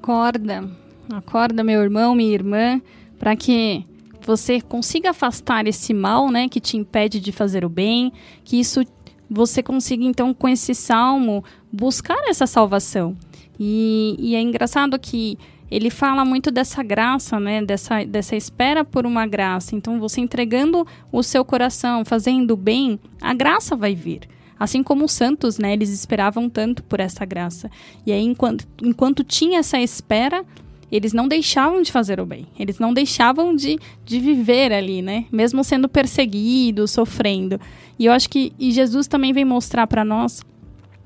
Acorda, 0.00 0.70
acorda, 1.12 1.64
meu 1.64 1.82
irmão, 1.82 2.14
minha 2.14 2.32
irmã, 2.32 2.80
para 3.18 3.34
que 3.34 3.84
você 4.22 4.60
consiga 4.60 5.10
afastar 5.10 5.66
esse 5.66 5.92
mal, 5.92 6.30
né, 6.30 6.48
que 6.48 6.60
te 6.60 6.76
impede 6.76 7.20
de 7.20 7.32
fazer 7.32 7.64
o 7.64 7.68
bem, 7.68 8.12
que 8.44 8.58
isso 8.58 8.84
você 9.28 9.62
consiga 9.62 10.04
então 10.04 10.32
com 10.32 10.48
esse 10.48 10.74
salmo 10.74 11.44
buscar 11.70 12.16
essa 12.28 12.46
salvação. 12.46 13.16
E, 13.58 14.16
e 14.18 14.34
é 14.34 14.40
engraçado 14.40 14.98
que 14.98 15.36
ele 15.70 15.90
fala 15.90 16.24
muito 16.24 16.50
dessa 16.50 16.82
graça, 16.82 17.38
né, 17.38 17.62
dessa, 17.62 18.04
dessa 18.04 18.36
espera 18.36 18.84
por 18.84 19.04
uma 19.04 19.26
graça. 19.26 19.74
Então, 19.74 20.00
você 20.00 20.20
entregando 20.20 20.86
o 21.12 21.22
seu 21.22 21.44
coração, 21.44 22.04
fazendo 22.04 22.52
o 22.52 22.56
bem, 22.56 22.98
a 23.20 23.34
graça 23.34 23.76
vai 23.76 23.94
vir. 23.94 24.20
Assim 24.58 24.82
como 24.82 25.04
os 25.04 25.12
santos, 25.12 25.58
né, 25.58 25.72
eles 25.72 25.90
esperavam 25.90 26.48
tanto 26.48 26.82
por 26.82 27.00
essa 27.00 27.24
graça. 27.24 27.70
E 28.04 28.12
aí, 28.12 28.22
enquanto, 28.22 28.66
enquanto 28.82 29.22
tinha 29.22 29.60
essa 29.60 29.78
espera, 29.78 30.44
eles 30.90 31.12
não 31.12 31.28
deixavam 31.28 31.82
de 31.82 31.92
fazer 31.92 32.18
o 32.18 32.26
bem. 32.26 32.46
Eles 32.58 32.78
não 32.78 32.92
deixavam 32.92 33.54
de, 33.54 33.78
de 34.04 34.18
viver 34.18 34.72
ali, 34.72 35.02
né? 35.02 35.26
Mesmo 35.30 35.62
sendo 35.62 35.88
perseguidos, 35.88 36.90
sofrendo. 36.90 37.60
E 37.98 38.06
eu 38.06 38.12
acho 38.12 38.28
que 38.28 38.52
e 38.58 38.72
Jesus 38.72 39.06
também 39.06 39.32
vem 39.32 39.44
mostrar 39.44 39.86
para 39.86 40.04
nós, 40.04 40.42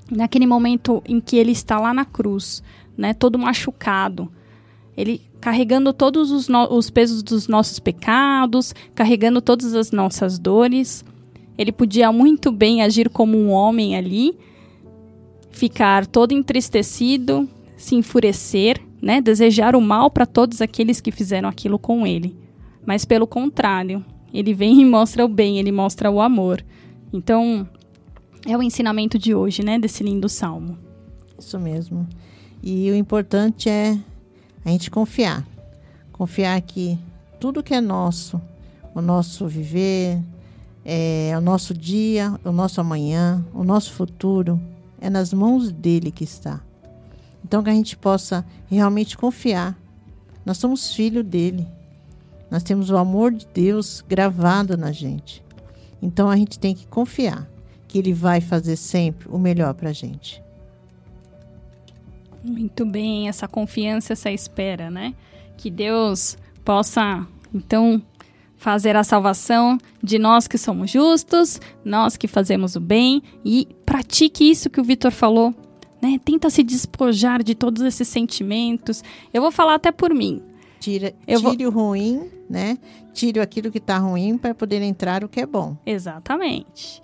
naquele 0.09 0.45
momento 0.45 1.01
em 1.05 1.19
que 1.19 1.37
ele 1.37 1.51
está 1.51 1.79
lá 1.79 1.93
na 1.93 2.05
cruz, 2.05 2.63
né? 2.97 3.13
Todo 3.13 3.37
machucado. 3.37 4.31
Ele 4.95 5.21
carregando 5.41 5.91
todos 5.91 6.31
os, 6.31 6.47
os 6.69 6.89
pesos 6.89 7.21
dos 7.21 7.49
nossos 7.49 7.77
pecados, 7.77 8.73
carregando 8.95 9.41
todas 9.41 9.75
as 9.75 9.91
nossas 9.91 10.39
dores. 10.39 11.03
Ele 11.57 11.71
podia 11.71 12.11
muito 12.11 12.51
bem 12.51 12.81
agir 12.81 13.09
como 13.09 13.37
um 13.37 13.49
homem 13.49 13.95
ali, 13.95 14.37
ficar 15.51 16.05
todo 16.07 16.31
entristecido, 16.31 17.47
se 17.77 17.95
enfurecer, 17.95 18.81
né, 19.01 19.21
desejar 19.21 19.75
o 19.75 19.81
mal 19.81 20.09
para 20.09 20.25
todos 20.25 20.61
aqueles 20.61 20.99
que 20.99 21.11
fizeram 21.11 21.47
aquilo 21.47 21.77
com 21.77 22.07
ele. 22.07 22.35
Mas 22.85 23.05
pelo 23.05 23.27
contrário, 23.27 24.03
ele 24.33 24.53
vem 24.53 24.79
e 24.81 24.85
mostra 24.85 25.23
o 25.23 25.27
bem, 25.27 25.59
ele 25.59 25.71
mostra 25.71 26.09
o 26.09 26.21
amor. 26.21 26.63
Então, 27.11 27.67
é 28.45 28.57
o 28.57 28.63
ensinamento 28.63 29.19
de 29.19 29.35
hoje, 29.35 29.63
né, 29.63 29.77
desse 29.77 30.03
lindo 30.03 30.27
salmo. 30.27 30.77
Isso 31.37 31.59
mesmo. 31.59 32.07
E 32.61 32.89
o 32.89 32.95
importante 32.95 33.69
é 33.69 33.97
a 34.65 34.69
gente 34.69 34.89
confiar. 34.89 35.45
Confiar 36.11 36.59
que 36.61 36.97
tudo 37.39 37.61
que 37.61 37.73
é 37.73 37.81
nosso, 37.81 38.41
o 38.95 39.01
nosso 39.01 39.47
viver, 39.47 40.19
é, 40.85 41.33
o 41.37 41.41
nosso 41.41 41.73
dia, 41.73 42.37
o 42.43 42.51
nosso 42.51 42.81
amanhã, 42.81 43.43
o 43.53 43.63
nosso 43.63 43.91
futuro, 43.93 44.59
é 44.99 45.09
nas 45.09 45.33
mãos 45.33 45.71
dele 45.71 46.11
que 46.11 46.23
está. 46.23 46.61
Então 47.43 47.63
que 47.63 47.69
a 47.69 47.73
gente 47.73 47.97
possa 47.97 48.45
realmente 48.69 49.17
confiar. 49.17 49.77
Nós 50.45 50.57
somos 50.57 50.93
filho 50.93 51.23
dele. 51.23 51.67
Nós 52.49 52.63
temos 52.63 52.89
o 52.89 52.97
amor 52.97 53.31
de 53.31 53.47
Deus 53.53 54.03
gravado 54.07 54.77
na 54.77 54.91
gente. 54.91 55.43
Então 56.01 56.29
a 56.29 56.35
gente 56.35 56.59
tem 56.59 56.75
que 56.75 56.85
confiar 56.87 57.49
que 57.87 57.97
ele 57.97 58.13
vai 58.13 58.41
fazer 58.41 58.75
sempre 58.75 59.27
o 59.29 59.37
melhor 59.37 59.73
para 59.73 59.89
a 59.89 59.93
gente. 59.93 60.43
Muito 62.43 62.85
bem, 62.85 63.29
essa 63.29 63.47
confiança, 63.47 64.13
essa 64.13 64.29
espera, 64.29 64.91
né? 64.91 65.13
Que 65.55 65.69
Deus 65.69 66.37
possa, 66.65 67.25
então, 67.53 68.01
fazer 68.63 68.95
a 68.95 69.03
salvação 69.03 69.77
de 70.01 70.17
nós 70.17 70.47
que 70.47 70.57
somos 70.57 70.89
justos, 70.89 71.59
nós 71.83 72.15
que 72.15 72.29
fazemos 72.29 72.77
o 72.77 72.79
bem 72.79 73.21
e 73.43 73.67
pratique 73.85 74.49
isso 74.49 74.69
que 74.69 74.79
o 74.79 74.83
Vitor 74.85 75.11
falou, 75.11 75.53
né? 76.01 76.17
Tenta 76.23 76.49
se 76.49 76.63
despojar 76.63 77.43
de 77.43 77.55
todos 77.55 77.81
esses 77.83 78.07
sentimentos. 78.07 79.03
Eu 79.33 79.41
vou 79.41 79.51
falar 79.51 79.75
até 79.75 79.91
por 79.91 80.13
mim. 80.13 80.41
Tira, 80.79 81.13
Eu 81.27 81.41
vou- 81.41 81.51
tire 81.51 81.67
o 81.67 81.69
ruim, 81.71 82.29
né? 82.49 82.77
Tire 83.13 83.41
aquilo 83.41 83.69
que 83.69 83.81
tá 83.81 83.97
ruim 83.97 84.37
para 84.37 84.55
poder 84.55 84.81
entrar 84.81 85.25
o 85.25 85.29
que 85.29 85.41
é 85.41 85.45
bom. 85.45 85.75
Exatamente. 85.85 87.01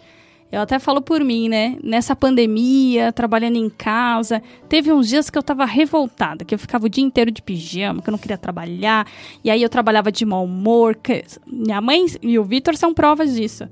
Eu 0.52 0.62
até 0.62 0.80
falo 0.80 1.00
por 1.00 1.24
mim, 1.24 1.48
né? 1.48 1.78
Nessa 1.84 2.16
pandemia, 2.16 3.12
trabalhando 3.12 3.58
em 3.58 3.70
casa, 3.70 4.42
teve 4.68 4.92
uns 4.92 5.08
dias 5.08 5.30
que 5.30 5.38
eu 5.38 5.44
tava 5.44 5.64
revoltada, 5.64 6.44
que 6.44 6.56
eu 6.56 6.60
ficava 6.60 6.88
o 6.88 6.90
dia 6.90 7.04
inteiro 7.04 7.30
de 7.30 7.42
pijama, 7.42 8.02
que 8.02 8.10
eu 8.10 8.12
não 8.12 8.18
queria 8.18 8.38
trabalhar, 8.38 9.06
e 9.44 9.52
aí 9.52 9.62
eu 9.62 9.70
trabalhava 9.70 10.12
de 10.12 10.26
mau 10.26 10.44
humor. 10.44 10.96
Que... 10.96 11.24
Minha 11.46 11.80
mãe 11.80 12.06
e 12.24 12.40
o 12.40 12.44
Vitor 12.44 12.76
são 12.76 12.94
provas 12.96 13.36
disso. 13.36 13.70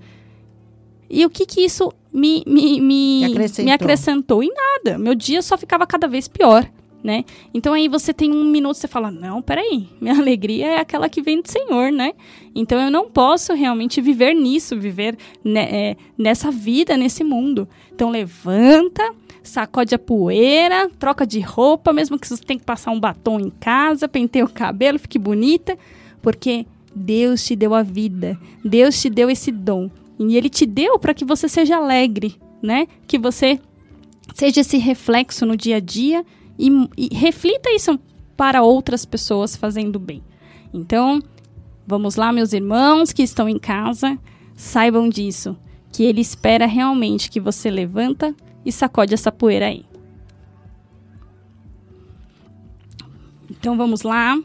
E 1.09 1.25
o 1.25 1.29
que 1.29 1.45
que 1.45 1.61
isso 1.61 1.91
me, 2.13 2.43
me, 2.45 2.79
me, 2.79 3.19
Me 3.19 3.25
acrescentou. 3.25 3.65
me 3.65 3.71
acrescentou? 3.71 4.43
Em 4.43 4.53
nada. 4.53 4.99
Meu 4.99 5.15
dia 5.15 5.41
só 5.41 5.57
ficava 5.57 5.87
cada 5.87 6.07
vez 6.07 6.27
pior, 6.27 6.69
né? 7.03 7.23
Então 7.53 7.73
aí 7.73 7.87
você 7.87 8.13
tem 8.13 8.31
um 8.31 8.43
minuto, 8.45 8.75
você 8.75 8.87
fala, 8.87 9.11
não, 9.11 9.41
peraí, 9.41 9.87
minha 10.01 10.15
alegria 10.19 10.67
é 10.67 10.79
aquela 10.79 11.07
que 11.07 11.21
vem 11.21 11.41
do 11.41 11.49
Senhor, 11.49 11.91
né? 11.91 12.13
Então 12.55 12.79
eu 12.79 12.91
não 12.91 13.09
posso 13.09 13.53
realmente 13.53 14.01
viver 14.01 14.33
nisso, 14.33 14.77
viver 14.79 15.17
ne- 15.43 15.59
é, 15.59 15.97
nessa 16.17 16.51
vida, 16.51 16.97
nesse 16.97 17.23
mundo. 17.23 17.67
Então 17.93 18.09
levanta, 18.09 19.03
sacode 19.43 19.95
a 19.95 19.99
poeira, 19.99 20.89
troca 20.99 21.25
de 21.25 21.39
roupa, 21.39 21.93
mesmo 21.93 22.19
que 22.19 22.27
você 22.27 22.43
tenha 22.43 22.59
que 22.59 22.65
passar 22.65 22.91
um 22.91 22.99
batom 22.99 23.39
em 23.39 23.49
casa, 23.49 24.07
penteia 24.07 24.45
o 24.45 24.49
cabelo, 24.49 24.99
fique 24.99 25.19
bonita, 25.19 25.77
porque 26.21 26.65
Deus 26.95 27.45
te 27.45 27.55
deu 27.55 27.73
a 27.75 27.83
vida, 27.83 28.37
Deus 28.65 28.99
te 28.99 29.09
deu 29.09 29.29
esse 29.29 29.51
dom. 29.51 29.89
E 30.19 30.35
ele 30.35 30.49
te 30.49 30.65
deu 30.65 30.97
para 30.97 31.13
que 31.13 31.23
você 31.23 31.47
seja 31.47 31.77
alegre, 31.77 32.35
né? 32.61 32.87
Que 33.05 33.19
você 33.19 33.59
seja 34.33 34.61
esse 34.61 34.77
reflexo 34.77 35.45
no 35.45 35.55
dia 35.55 35.77
a 35.77 35.79
dia 35.79 36.25
e, 36.57 36.69
e 36.97 37.15
reflita 37.15 37.69
isso 37.71 37.99
para 38.35 38.63
outras 38.63 39.05
pessoas 39.05 39.55
fazendo 39.55 39.99
bem. 39.99 40.23
Então, 40.73 41.21
vamos 41.85 42.15
lá, 42.15 42.31
meus 42.31 42.53
irmãos 42.53 43.11
que 43.11 43.23
estão 43.23 43.47
em 43.47 43.57
casa, 43.57 44.17
saibam 44.55 45.09
disso, 45.09 45.57
que 45.91 46.03
ele 46.03 46.21
espera 46.21 46.65
realmente 46.65 47.29
que 47.29 47.39
você 47.39 47.69
levanta 47.69 48.35
e 48.65 48.71
sacode 48.71 49.13
essa 49.13 49.31
poeira 49.31 49.67
aí. 49.67 49.85
Então 53.49 53.75
vamos 53.75 54.03
lá, 54.03 54.37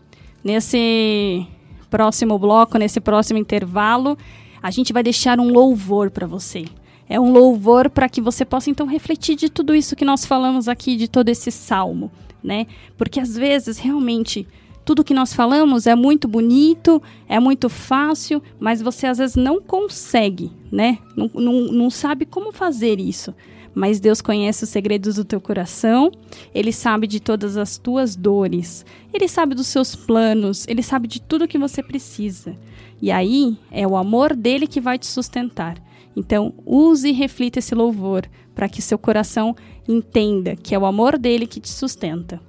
nesse 0.42 1.46
próximo 1.90 2.38
bloco, 2.38 2.78
nesse 2.78 3.00
próximo 3.00 3.38
intervalo, 3.38 4.16
a 4.62 4.70
gente 4.70 4.92
vai 4.92 5.02
deixar 5.02 5.38
um 5.38 5.48
louvor 5.52 6.10
para 6.10 6.26
você. 6.26 6.64
É 7.08 7.20
um 7.20 7.30
louvor 7.30 7.90
para 7.90 8.08
que 8.08 8.20
você 8.20 8.44
possa 8.44 8.70
então 8.70 8.86
refletir 8.86 9.36
de 9.36 9.50
tudo 9.50 9.74
isso 9.74 9.96
que 9.96 10.04
nós 10.04 10.24
falamos 10.24 10.68
aqui, 10.68 10.96
de 10.96 11.08
todo 11.08 11.28
esse 11.28 11.50
salmo, 11.50 12.10
né? 12.42 12.66
Porque 12.96 13.20
às 13.20 13.36
vezes 13.36 13.78
realmente 13.78 14.46
tudo 14.84 15.04
que 15.04 15.14
nós 15.14 15.32
falamos 15.32 15.86
é 15.86 15.94
muito 15.94 16.26
bonito, 16.26 17.02
é 17.28 17.38
muito 17.38 17.68
fácil, 17.68 18.42
mas 18.58 18.82
você 18.82 19.06
às 19.06 19.18
vezes 19.18 19.36
não 19.36 19.60
consegue, 19.60 20.50
né? 20.70 20.98
Não, 21.16 21.30
não, 21.34 21.52
não 21.72 21.90
sabe 21.90 22.26
como 22.26 22.52
fazer 22.52 22.98
isso. 22.98 23.34
Mas 23.74 24.00
Deus 24.00 24.20
conhece 24.20 24.64
os 24.64 24.70
segredos 24.70 25.16
do 25.16 25.24
teu 25.24 25.40
coração, 25.40 26.12
Ele 26.54 26.72
sabe 26.72 27.06
de 27.06 27.20
todas 27.20 27.56
as 27.56 27.78
tuas 27.78 28.14
dores, 28.14 28.84
Ele 29.14 29.26
sabe 29.26 29.54
dos 29.54 29.66
seus 29.66 29.94
planos, 29.94 30.66
Ele 30.68 30.82
sabe 30.82 31.08
de 31.08 31.20
tudo 31.20 31.48
que 31.48 31.56
você 31.56 31.82
precisa. 31.82 32.54
E 33.00 33.10
aí 33.10 33.56
é 33.70 33.86
o 33.86 33.96
amor 33.96 34.36
dele 34.36 34.66
que 34.66 34.80
vai 34.80 34.98
te 34.98 35.06
sustentar. 35.06 35.76
Então, 36.14 36.52
use 36.66 37.08
e 37.08 37.12
reflita 37.12 37.58
esse 37.58 37.74
louvor 37.74 38.28
para 38.54 38.68
que 38.68 38.82
seu 38.82 38.98
coração 38.98 39.56
entenda 39.88 40.54
que 40.56 40.74
é 40.74 40.78
o 40.78 40.86
amor 40.86 41.18
dele 41.18 41.46
que 41.46 41.60
te 41.60 41.70
sustenta. 41.70 42.40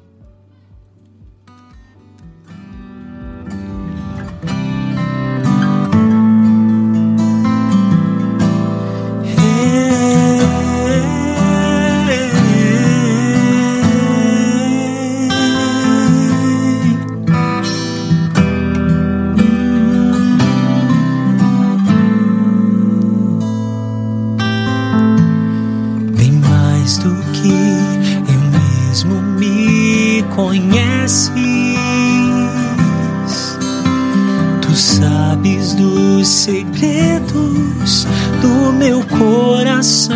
Segredos 37.83 38.07
do 38.41 38.73
meu 38.73 39.03
coração. 39.05 40.15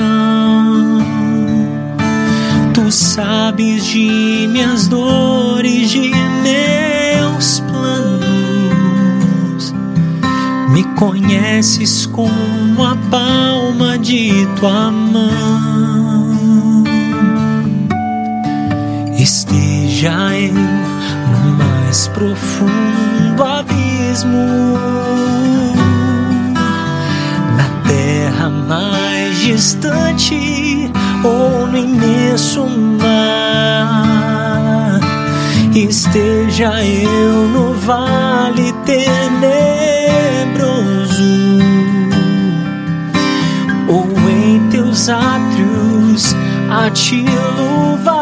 Tu 2.74 2.92
sabes 2.92 3.86
de 3.86 4.48
minhas 4.50 4.88
dores, 4.88 5.92
de 5.92 6.12
meus 6.44 7.60
planos. 7.62 8.28
Me 10.70 10.84
conheces 10.96 12.06
como 12.06 12.84
a 12.84 12.96
palma 13.10 13.98
de 13.98 14.48
tua 14.60 14.92
mão. 14.92 16.38
Esteja 19.18 20.38
eu 20.38 20.54
no 20.54 21.58
mais 21.58 22.08
profundo 22.10 23.44
abismo, 23.44 24.78
terra 27.88 28.50
mais 28.50 29.40
distante 29.40 30.92
ou 31.24 31.66
no 31.68 31.78
imenso 31.78 32.68
mar. 33.00 34.18
Esteja 35.74 36.84
eu 36.84 37.48
no 37.50 37.74
vale 37.74 38.74
tenebroso 38.86 39.08
ou 43.88 44.08
em 44.30 44.68
teus 44.70 45.10
átrios 45.10 46.36
a 46.70 46.90
te 46.90 47.24
louvar. 47.58 48.17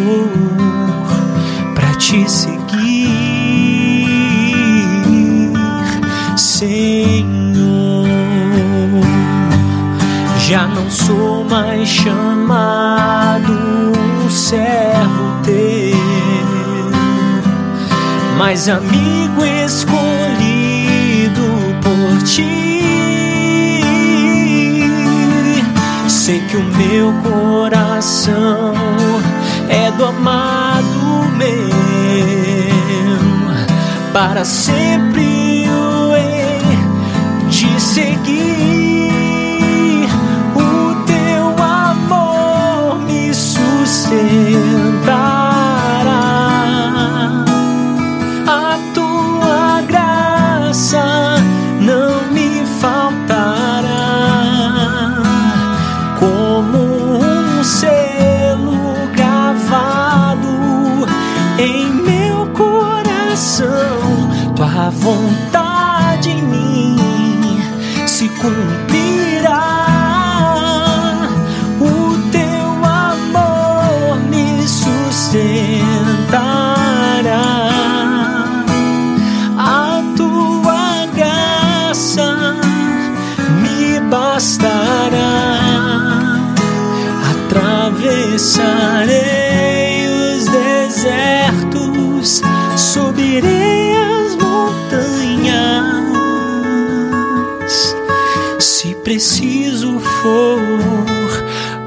For, 0.00 1.74
para 1.74 1.94
te 1.94 2.28
seguir, 2.30 3.08
Senhor. 6.36 7.30
Já 10.38 10.66
não 10.66 10.90
sou 10.90 11.44
mais 11.44 11.88
chamado 11.88 13.52
um 13.52 14.30
servo 14.30 15.40
teu, 15.44 15.96
mas 18.36 18.68
amigo 18.68 19.44
escolhido 19.64 21.42
por 21.82 22.22
ti. 22.24 22.60
Sei 26.08 26.40
que 26.40 26.56
o 26.56 26.62
meu 26.62 27.12
coração 27.22 28.74
é 29.70 29.90
do 29.92 30.04
amado 30.04 31.30
meu, 31.36 31.70
para 34.12 34.44
sempre 34.44 35.64
o 35.68 36.12
hei 36.16 37.48
de 37.48 37.80
seguir. 37.80 38.79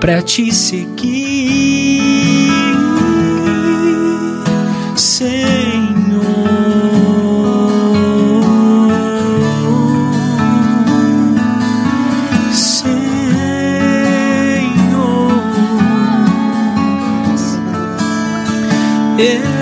Para 0.04 0.22
te 0.22 0.52
seguir, 0.52 2.02
Senhor. 4.98 5.64
Senhor. 19.16 19.53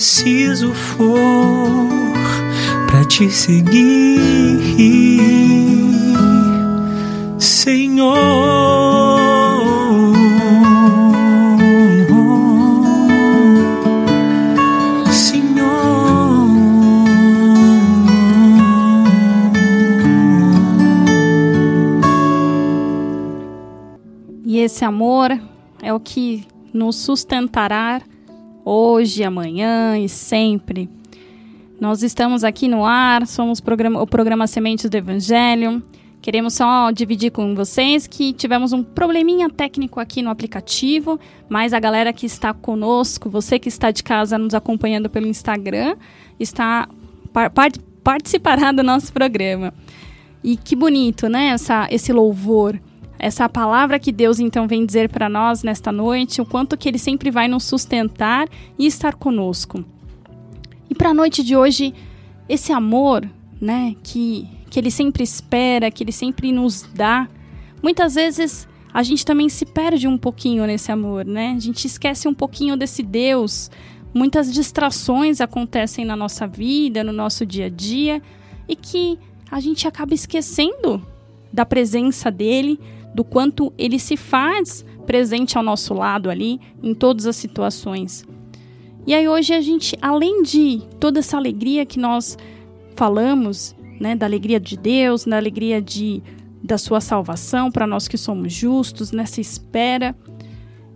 Preciso 0.00 0.72
for, 0.72 1.68
para 2.86 3.04
te 3.04 3.28
seguir, 3.30 4.18
Senhor. 7.38 8.16
E 24.46 24.60
esse 24.60 24.82
amor 24.82 25.38
é 25.82 25.92
o 25.92 26.00
que 26.00 26.46
nos 26.72 26.96
sustentará 26.96 28.00
hoje, 28.64 29.24
amanhã 29.24 29.98
e 29.98 30.08
sempre. 30.08 30.88
Nós 31.80 32.02
estamos 32.02 32.44
aqui 32.44 32.68
no 32.68 32.84
ar, 32.84 33.26
somos 33.26 33.60
programa- 33.60 34.02
o 34.02 34.06
programa 34.06 34.46
Sementes 34.46 34.88
do 34.88 34.94
Evangelho. 34.96 35.82
Queremos 36.20 36.52
só 36.54 36.90
dividir 36.90 37.30
com 37.30 37.54
vocês 37.54 38.06
que 38.06 38.34
tivemos 38.34 38.74
um 38.74 38.82
probleminha 38.82 39.48
técnico 39.48 39.98
aqui 39.98 40.20
no 40.20 40.28
aplicativo, 40.28 41.18
mas 41.48 41.72
a 41.72 41.80
galera 41.80 42.12
que 42.12 42.26
está 42.26 42.52
conosco, 42.52 43.30
você 43.30 43.58
que 43.58 43.70
está 43.70 43.90
de 43.90 44.02
casa 44.02 44.36
nos 44.36 44.52
acompanhando 44.52 45.08
pelo 45.08 45.26
Instagram, 45.26 45.96
está 46.38 46.86
par- 47.32 47.50
par- 47.50 47.72
participará 48.04 48.70
do 48.70 48.82
nosso 48.82 49.10
programa. 49.12 49.72
E 50.44 50.56
que 50.58 50.76
bonito, 50.76 51.26
né? 51.28 51.46
Essa, 51.48 51.88
esse 51.90 52.12
louvor, 52.12 52.78
essa 53.20 53.46
palavra 53.50 53.98
que 53.98 54.10
Deus 54.10 54.40
então 54.40 54.66
vem 54.66 54.86
dizer 54.86 55.10
para 55.10 55.28
nós 55.28 55.62
nesta 55.62 55.92
noite, 55.92 56.40
o 56.40 56.46
quanto 56.46 56.76
que 56.76 56.88
Ele 56.88 56.98
sempre 56.98 57.30
vai 57.30 57.48
nos 57.48 57.64
sustentar 57.64 58.48
e 58.78 58.86
estar 58.86 59.14
conosco. 59.14 59.84
E 60.88 60.94
para 60.94 61.10
a 61.10 61.14
noite 61.14 61.42
de 61.44 61.54
hoje, 61.54 61.92
esse 62.48 62.72
amor, 62.72 63.28
né, 63.60 63.94
que, 64.02 64.48
que 64.70 64.80
Ele 64.80 64.90
sempre 64.90 65.22
espera, 65.22 65.90
que 65.90 66.02
Ele 66.02 66.12
sempre 66.12 66.50
nos 66.50 66.88
dá, 66.94 67.28
muitas 67.82 68.14
vezes 68.14 68.66
a 68.92 69.02
gente 69.02 69.24
também 69.24 69.50
se 69.50 69.66
perde 69.66 70.08
um 70.08 70.16
pouquinho 70.16 70.66
nesse 70.66 70.90
amor, 70.90 71.24
né? 71.24 71.54
A 71.56 71.60
gente 71.60 71.86
esquece 71.86 72.26
um 72.26 72.34
pouquinho 72.34 72.76
desse 72.76 73.02
Deus. 73.02 73.70
Muitas 74.12 74.52
distrações 74.52 75.40
acontecem 75.40 76.04
na 76.04 76.16
nossa 76.16 76.46
vida, 76.46 77.04
no 77.04 77.12
nosso 77.12 77.46
dia 77.46 77.66
a 77.66 77.68
dia, 77.68 78.20
e 78.66 78.74
que 78.74 79.16
a 79.48 79.60
gente 79.60 79.86
acaba 79.86 80.12
esquecendo 80.12 81.06
da 81.52 81.64
presença 81.64 82.30
dele, 82.30 82.80
do 83.14 83.24
quanto 83.24 83.72
ele 83.76 83.98
se 83.98 84.16
faz 84.16 84.84
presente 85.06 85.58
ao 85.58 85.64
nosso 85.64 85.92
lado 85.94 86.30
ali, 86.30 86.60
em 86.82 86.94
todas 86.94 87.26
as 87.26 87.36
situações. 87.36 88.24
E 89.06 89.14
aí 89.14 89.28
hoje 89.28 89.52
a 89.52 89.60
gente, 89.60 89.96
além 90.00 90.42
de 90.42 90.82
toda 90.98 91.18
essa 91.18 91.36
alegria 91.36 91.84
que 91.84 91.98
nós 91.98 92.36
falamos, 92.94 93.74
né, 93.98 94.14
da 94.14 94.26
alegria 94.26 94.60
de 94.60 94.76
Deus, 94.76 95.24
da 95.24 95.36
alegria 95.36 95.80
de 95.80 96.22
da 96.62 96.76
sua 96.76 97.00
salvação 97.00 97.70
para 97.70 97.86
nós 97.86 98.06
que 98.06 98.18
somos 98.18 98.52
justos 98.52 99.12
nessa 99.12 99.40
espera, 99.40 100.14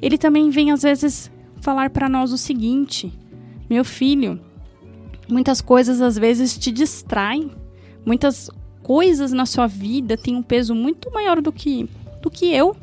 ele 0.00 0.18
também 0.18 0.50
vem 0.50 0.70
às 0.70 0.82
vezes 0.82 1.30
falar 1.60 1.88
para 1.90 2.08
nós 2.08 2.32
o 2.32 2.38
seguinte: 2.38 3.12
meu 3.68 3.84
filho, 3.84 4.38
muitas 5.28 5.60
coisas 5.62 6.02
às 6.02 6.18
vezes 6.18 6.56
te 6.58 6.70
distraem, 6.70 7.50
muitas 8.04 8.50
coisas 8.82 9.32
na 9.32 9.46
sua 9.46 9.66
vida 9.66 10.16
têm 10.16 10.36
um 10.36 10.42
peso 10.42 10.74
muito 10.74 11.10
maior 11.10 11.40
do 11.40 11.50
que 11.50 11.88
do 12.24 12.30
que 12.30 12.52
eu. 12.52 12.74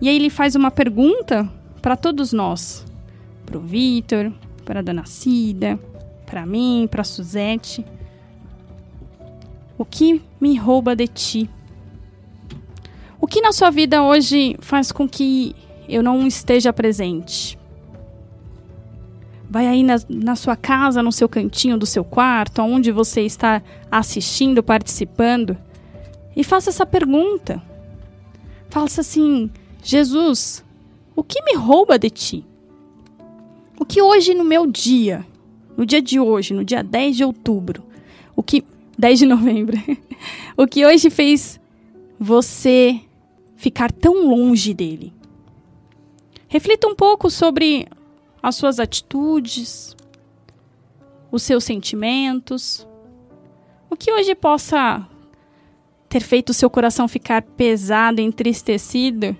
E 0.00 0.08
aí 0.08 0.14
ele 0.14 0.28
faz 0.28 0.54
uma 0.54 0.70
pergunta 0.70 1.50
para 1.80 1.96
todos 1.96 2.32
nós, 2.32 2.84
para 3.46 3.56
o 3.56 3.60
Vitor, 3.60 4.30
para 4.64 4.80
a 4.80 4.82
Dona 4.82 5.06
Cida, 5.06 5.80
para 6.26 6.44
mim, 6.44 6.86
para 6.90 7.02
Suzete. 7.02 7.84
O 9.78 9.84
que 9.84 10.22
me 10.38 10.56
rouba 10.56 10.94
de 10.94 11.08
ti? 11.08 11.50
O 13.18 13.26
que 13.26 13.40
na 13.40 13.52
sua 13.52 13.70
vida 13.70 14.02
hoje 14.02 14.56
faz 14.60 14.92
com 14.92 15.08
que 15.08 15.56
eu 15.88 16.02
não 16.02 16.26
esteja 16.26 16.72
presente? 16.72 17.58
Vai 19.48 19.66
aí 19.66 19.82
na, 19.82 19.96
na 20.08 20.36
sua 20.36 20.56
casa, 20.56 21.02
no 21.02 21.12
seu 21.12 21.28
cantinho 21.28 21.78
do 21.78 21.86
seu 21.86 22.04
quarto, 22.04 22.62
onde 22.62 22.90
você 22.90 23.22
está 23.22 23.62
assistindo, 23.90 24.62
participando, 24.62 25.56
e 26.34 26.42
faça 26.42 26.70
essa 26.70 26.86
pergunta. 26.86 27.62
Faça 28.72 29.02
assim: 29.02 29.50
Jesus, 29.84 30.64
o 31.14 31.22
que 31.22 31.42
me 31.42 31.54
rouba 31.54 31.98
de 31.98 32.08
ti? 32.08 32.42
O 33.78 33.84
que 33.84 34.00
hoje 34.00 34.32
no 34.32 34.44
meu 34.44 34.66
dia, 34.66 35.26
no 35.76 35.84
dia 35.84 36.00
de 36.00 36.18
hoje, 36.18 36.54
no 36.54 36.64
dia 36.64 36.82
10 36.82 37.18
de 37.18 37.22
outubro, 37.22 37.84
o 38.34 38.42
que 38.42 38.64
10 38.96 39.18
de 39.18 39.26
novembro, 39.26 39.76
o 40.56 40.66
que 40.66 40.86
hoje 40.86 41.10
fez 41.10 41.60
você 42.18 42.98
ficar 43.56 43.92
tão 43.92 44.26
longe 44.26 44.72
dele? 44.72 45.12
Reflita 46.48 46.88
um 46.88 46.94
pouco 46.94 47.28
sobre 47.28 47.86
as 48.42 48.56
suas 48.56 48.80
atitudes, 48.80 49.94
os 51.30 51.42
seus 51.42 51.62
sentimentos, 51.62 52.88
o 53.90 53.96
que 53.96 54.10
hoje 54.10 54.34
possa 54.34 55.06
ter 56.12 56.20
feito 56.20 56.50
o 56.50 56.54
seu 56.54 56.68
coração 56.68 57.08
ficar 57.08 57.40
pesado, 57.40 58.20
entristecido 58.20 59.34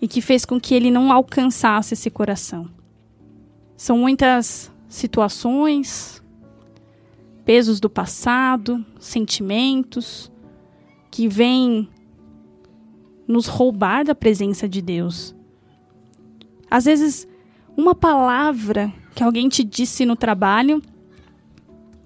e 0.00 0.08
que 0.08 0.22
fez 0.22 0.46
com 0.46 0.58
que 0.58 0.74
ele 0.74 0.90
não 0.90 1.12
alcançasse 1.12 1.92
esse 1.92 2.08
coração. 2.08 2.70
São 3.76 3.98
muitas 3.98 4.72
situações, 4.88 6.22
pesos 7.44 7.80
do 7.80 7.90
passado, 7.90 8.82
sentimentos 8.98 10.32
que 11.10 11.28
vêm 11.28 11.86
nos 13.28 13.46
roubar 13.46 14.02
da 14.02 14.14
presença 14.14 14.66
de 14.66 14.80
Deus. 14.80 15.36
Às 16.70 16.86
vezes, 16.86 17.28
uma 17.76 17.94
palavra 17.94 18.90
que 19.14 19.22
alguém 19.22 19.50
te 19.50 19.62
disse 19.62 20.06
no 20.06 20.16
trabalho 20.16 20.80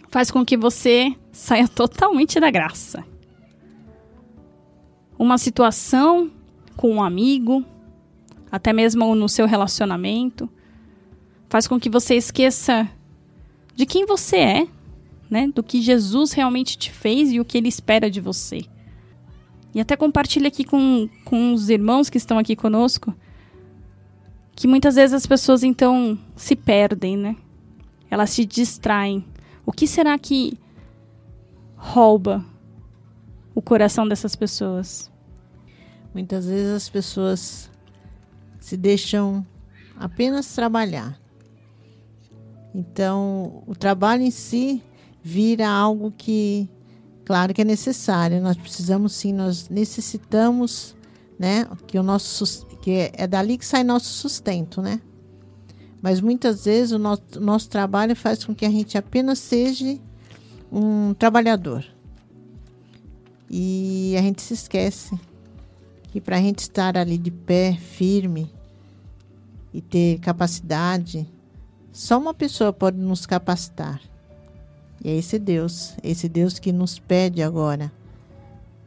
faz 0.08 0.32
com 0.32 0.44
que 0.44 0.56
você 0.56 1.14
saia 1.30 1.68
totalmente 1.70 2.40
da 2.40 2.50
graça. 2.50 3.13
Uma 5.18 5.38
situação 5.38 6.30
com 6.76 6.90
um 6.94 7.02
amigo, 7.02 7.64
até 8.50 8.72
mesmo 8.72 9.14
no 9.14 9.28
seu 9.28 9.46
relacionamento, 9.46 10.48
faz 11.48 11.66
com 11.66 11.78
que 11.78 11.88
você 11.88 12.14
esqueça 12.14 12.88
de 13.74 13.86
quem 13.86 14.06
você 14.06 14.36
é, 14.36 14.68
né? 15.30 15.48
Do 15.48 15.62
que 15.62 15.80
Jesus 15.80 16.32
realmente 16.32 16.76
te 16.76 16.90
fez 16.90 17.32
e 17.32 17.40
o 17.40 17.44
que 17.44 17.58
ele 17.58 17.68
espera 17.68 18.10
de 18.10 18.20
você. 18.20 18.62
E 19.74 19.80
até 19.80 19.96
compartilha 19.96 20.48
aqui 20.48 20.64
com, 20.64 21.08
com 21.24 21.52
os 21.52 21.68
irmãos 21.68 22.08
que 22.08 22.18
estão 22.18 22.38
aqui 22.38 22.54
conosco 22.54 23.14
que 24.54 24.68
muitas 24.68 24.94
vezes 24.94 25.14
as 25.14 25.26
pessoas 25.26 25.62
então 25.62 26.18
se 26.36 26.54
perdem, 26.54 27.16
né? 27.16 27.36
Elas 28.10 28.30
se 28.30 28.44
distraem. 28.44 29.24
O 29.66 29.72
que 29.72 29.86
será 29.86 30.16
que 30.18 30.56
rouba 31.76 32.44
o 33.54 33.62
coração 33.62 34.06
dessas 34.08 34.34
pessoas? 34.34 35.10
Muitas 36.12 36.46
vezes 36.46 36.72
as 36.72 36.88
pessoas 36.88 37.70
se 38.60 38.76
deixam 38.76 39.46
apenas 39.96 40.54
trabalhar. 40.54 41.18
Então, 42.74 43.62
o 43.66 43.74
trabalho 43.74 44.22
em 44.22 44.30
si 44.30 44.82
vira 45.22 45.68
algo 45.68 46.12
que, 46.16 46.68
claro 47.24 47.54
que 47.54 47.62
é 47.62 47.64
necessário. 47.64 48.40
Nós 48.40 48.56
precisamos 48.56 49.12
sim, 49.12 49.32
nós 49.32 49.68
necessitamos, 49.68 50.96
né, 51.38 51.66
que 51.86 51.98
o 51.98 52.02
nosso 52.02 52.66
que 52.82 52.90
é, 52.90 53.12
é 53.14 53.26
dali 53.26 53.56
que 53.56 53.64
sai 53.64 53.82
nosso 53.82 54.08
sustento, 54.08 54.82
né? 54.82 55.00
Mas 56.02 56.20
muitas 56.20 56.66
vezes 56.66 56.92
o 56.92 56.98
nosso, 56.98 57.22
o 57.36 57.40
nosso 57.40 57.68
trabalho 57.70 58.14
faz 58.14 58.44
com 58.44 58.54
que 58.54 58.66
a 58.66 58.70
gente 58.70 58.98
apenas 58.98 59.38
seja 59.38 59.98
um 60.70 61.14
trabalhador. 61.14 61.82
E 63.56 64.16
a 64.18 64.20
gente 64.20 64.42
se 64.42 64.52
esquece 64.52 65.16
que 66.10 66.20
para 66.20 66.38
a 66.38 66.40
gente 66.40 66.58
estar 66.58 66.98
ali 66.98 67.16
de 67.16 67.30
pé, 67.30 67.72
firme 67.74 68.52
e 69.72 69.80
ter 69.80 70.18
capacidade, 70.18 71.24
só 71.92 72.18
uma 72.18 72.34
pessoa 72.34 72.72
pode 72.72 72.98
nos 72.98 73.26
capacitar. 73.26 74.00
E 75.04 75.08
é 75.08 75.14
esse 75.14 75.38
Deus, 75.38 75.94
esse 76.02 76.28
Deus 76.28 76.58
que 76.58 76.72
nos 76.72 76.98
pede 76.98 77.44
agora. 77.44 77.92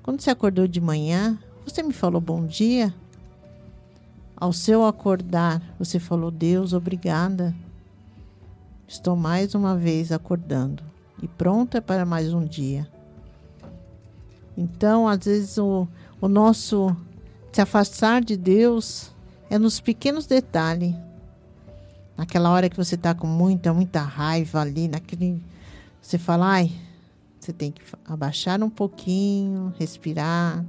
Quando 0.04 0.20
você 0.20 0.32
acordou 0.32 0.68
de 0.68 0.82
manhã, 0.82 1.40
você 1.66 1.82
me 1.82 1.94
falou 1.94 2.20
bom 2.20 2.46
dia. 2.46 2.94
Ao 4.36 4.52
seu 4.52 4.84
acordar, 4.84 5.62
você 5.80 5.98
falou 5.98 6.30
Deus, 6.30 6.74
obrigada. 6.74 7.56
Estou 8.86 9.16
mais 9.16 9.56
uma 9.56 9.78
vez 9.78 10.12
acordando 10.12 10.84
e 11.24 11.28
pronta 11.30 11.82
para 11.82 12.06
mais 12.06 12.34
um 12.34 12.44
dia. 12.44 12.86
Então, 14.58 15.08
às 15.08 15.24
vezes, 15.24 15.58
o, 15.60 15.88
o 16.20 16.28
nosso 16.28 16.98
se 17.58 17.62
afastar 17.62 18.24
de 18.24 18.36
Deus 18.36 19.12
é 19.50 19.58
nos 19.60 19.80
pequenos 19.80 20.26
detalhes. 20.26 20.96
Naquela 22.18 22.50
hora 22.50 22.70
que 22.70 22.76
você 22.76 22.96
está 22.96 23.14
com 23.14 23.28
muita, 23.28 23.72
muita 23.72 24.02
raiva 24.02 24.62
ali, 24.62 24.88
naquele. 24.88 25.42
Você 26.02 26.18
fala, 26.18 26.48
ai, 26.48 26.72
você 27.40 27.54
tem 27.54 27.72
que 27.72 27.82
abaixar 28.06 28.62
um 28.64 28.70
pouquinho, 28.70 29.74
respirar. 29.78 30.66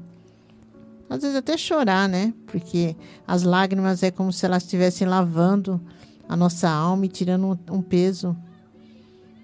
Às 1.09 1.22
vezes 1.22 1.36
até 1.36 1.57
chorar, 1.57 2.07
né? 2.09 2.34
Porque 2.47 2.95
as 3.26 3.43
lágrimas 3.43 4.03
é 4.03 4.11
como 4.11 4.30
se 4.30 4.45
elas 4.45 4.62
estivessem 4.64 5.09
lavando 5.09 5.80
a 6.28 6.36
nossa 6.36 6.68
alma 6.68 7.07
e 7.07 7.09
tirando 7.09 7.59
um, 7.70 7.80
peso. 7.80 8.36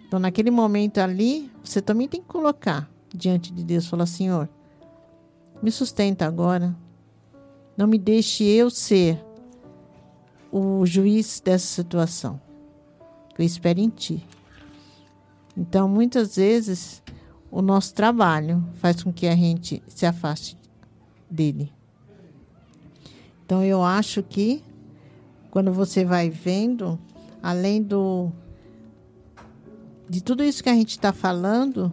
Então, 0.06 0.18
naquele 0.18 0.50
momento 0.50 0.98
ali, 0.98 1.50
você 1.62 1.80
também 1.80 2.06
tem 2.06 2.20
que 2.20 2.28
colocar 2.28 2.93
diante 3.16 3.52
de 3.52 3.64
Deus, 3.64 3.86
falar: 3.86 4.06
Senhor, 4.06 4.48
me 5.62 5.70
sustenta 5.70 6.26
agora. 6.26 6.74
Não 7.76 7.86
me 7.86 7.98
deixe 7.98 8.44
eu 8.44 8.70
ser 8.70 9.18
o 10.52 10.86
juiz 10.86 11.40
dessa 11.40 11.66
situação. 11.66 12.40
Eu 13.36 13.44
espero 13.44 13.80
em 13.80 13.88
Ti. 13.88 14.24
Então, 15.56 15.88
muitas 15.88 16.36
vezes, 16.36 17.02
o 17.50 17.60
nosso 17.60 17.94
trabalho 17.94 18.64
faz 18.74 19.02
com 19.02 19.12
que 19.12 19.26
a 19.26 19.34
gente 19.34 19.82
se 19.88 20.06
afaste 20.06 20.56
dele. 21.28 21.72
Então, 23.44 23.62
eu 23.62 23.82
acho 23.82 24.22
que 24.22 24.62
quando 25.50 25.72
você 25.72 26.04
vai 26.04 26.30
vendo, 26.30 26.98
além 27.42 27.82
do 27.82 28.32
de 30.08 30.22
tudo 30.22 30.44
isso 30.44 30.62
que 30.62 30.68
a 30.68 30.74
gente 30.74 30.90
está 30.90 31.12
falando, 31.12 31.92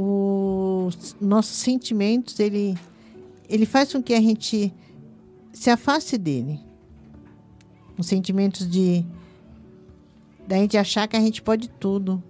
os 0.00 1.16
nossos 1.20 1.56
sentimentos 1.56 2.38
ele 2.38 2.78
ele 3.48 3.66
faz 3.66 3.92
com 3.92 4.00
que 4.00 4.14
a 4.14 4.20
gente 4.20 4.72
se 5.52 5.70
afaste 5.70 6.16
dele. 6.16 6.60
Os 7.98 8.06
sentimentos 8.06 8.68
de 8.70 9.04
da 10.46 10.56
gente 10.56 10.76
achar 10.76 11.08
que 11.08 11.16
a 11.16 11.20
gente 11.20 11.42
pode 11.42 11.68
tudo. 11.68 12.22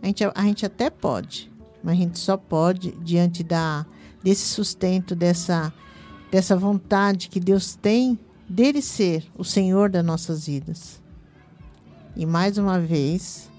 A 0.00 0.06
gente, 0.06 0.22
a 0.22 0.42
gente 0.42 0.64
até 0.64 0.88
pode, 0.88 1.50
mas 1.82 1.94
a 1.94 2.00
gente 2.00 2.18
só 2.18 2.36
pode 2.36 2.92
diante 3.02 3.42
da 3.42 3.84
desse 4.22 4.46
sustento, 4.46 5.16
dessa 5.16 5.72
dessa 6.30 6.56
vontade 6.56 7.28
que 7.28 7.40
Deus 7.40 7.74
tem 7.74 8.18
dele 8.48 8.80
ser 8.80 9.24
o 9.36 9.42
Senhor 9.42 9.90
das 9.90 10.04
nossas 10.04 10.46
vidas. 10.46 11.02
E 12.14 12.24
mais 12.24 12.56
uma 12.56 12.78
vez, 12.78 13.50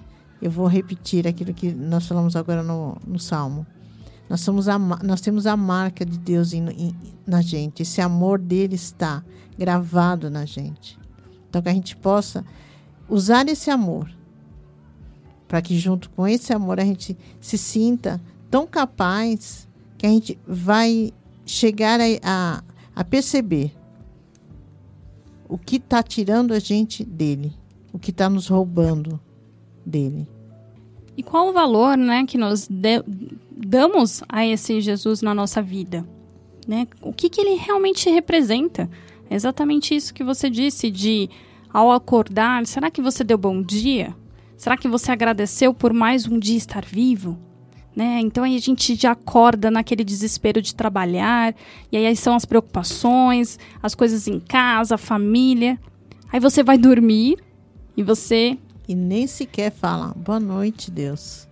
eu 0.47 0.51
vou 0.51 0.67
repetir 0.67 1.27
aquilo 1.27 1.53
que 1.53 1.71
nós 1.73 2.07
falamos 2.07 2.35
agora 2.35 2.61
no, 2.61 2.97
no 3.05 3.19
Salmo. 3.19 3.65
Nós, 4.29 4.41
somos 4.41 4.67
a, 4.67 4.77
nós 4.77 5.21
temos 5.21 5.45
a 5.45 5.55
marca 5.55 6.05
de 6.05 6.17
Deus 6.17 6.51
na 7.25 7.41
gente. 7.41 7.83
Esse 7.83 8.01
amor 8.01 8.39
dele 8.39 8.75
está 8.75 9.23
gravado 9.57 10.29
na 10.29 10.45
gente. 10.45 10.99
Então, 11.49 11.61
que 11.61 11.69
a 11.69 11.73
gente 11.73 11.95
possa 11.95 12.43
usar 13.07 13.47
esse 13.47 13.69
amor 13.69 14.09
para 15.47 15.61
que, 15.61 15.77
junto 15.77 16.09
com 16.09 16.27
esse 16.27 16.51
amor, 16.53 16.79
a 16.79 16.85
gente 16.85 17.15
se 17.39 17.57
sinta 17.57 18.19
tão 18.49 18.65
capaz 18.65 19.67
que 19.97 20.05
a 20.05 20.09
gente 20.09 20.39
vai 20.47 21.13
chegar 21.45 21.99
a, 22.01 22.03
a, 22.23 22.63
a 22.95 23.03
perceber 23.03 23.71
o 25.47 25.57
que 25.57 25.75
está 25.77 26.01
tirando 26.01 26.53
a 26.53 26.59
gente 26.59 27.05
dele, 27.05 27.53
o 27.93 27.99
que 27.99 28.09
está 28.09 28.29
nos 28.29 28.47
roubando 28.47 29.19
dele. 29.85 30.27
E 31.17 31.23
qual 31.23 31.49
o 31.49 31.53
valor, 31.53 31.97
né, 31.97 32.25
que 32.25 32.37
nós 32.37 32.67
damos 33.51 34.23
a 34.27 34.45
esse 34.45 34.81
Jesus 34.81 35.21
na 35.21 35.33
nossa 35.33 35.61
vida, 35.61 36.05
né? 36.67 36.87
O 37.01 37.13
que 37.13 37.29
que 37.29 37.39
ele 37.39 37.55
realmente 37.55 38.09
representa? 38.09 38.89
É 39.29 39.35
exatamente 39.35 39.95
isso 39.95 40.13
que 40.13 40.23
você 40.23 40.49
disse 40.49 40.91
de 40.91 41.29
ao 41.71 41.91
acordar, 41.91 42.65
será 42.65 42.89
que 42.89 43.01
você 43.01 43.23
deu 43.23 43.37
bom 43.37 43.61
dia? 43.61 44.15
Será 44.57 44.77
que 44.77 44.87
você 44.87 45.11
agradeceu 45.11 45.73
por 45.73 45.93
mais 45.93 46.27
um 46.27 46.39
dia 46.39 46.57
estar 46.57 46.85
vivo? 46.85 47.37
Né? 47.95 48.19
Então 48.21 48.43
aí 48.43 48.55
a 48.55 48.59
gente 48.59 48.95
já 48.95 49.11
acorda 49.11 49.71
naquele 49.71 50.03
desespero 50.03 50.61
de 50.61 50.75
trabalhar, 50.75 51.55
e 51.91 51.97
aí 51.97 52.15
são 52.15 52.35
as 52.35 52.45
preocupações, 52.45 53.57
as 53.81 53.95
coisas 53.95 54.27
em 54.27 54.39
casa, 54.39 54.95
a 54.95 54.97
família. 54.97 55.79
Aí 56.31 56.39
você 56.39 56.61
vai 56.61 56.77
dormir 56.77 57.37
e 57.95 58.03
você. 58.03 58.57
E 58.87 58.93
nem 58.93 59.25
sequer 59.25 59.71
fala, 59.71 60.13
boa 60.15 60.39
noite, 60.39 60.91
Deus. 60.91 61.47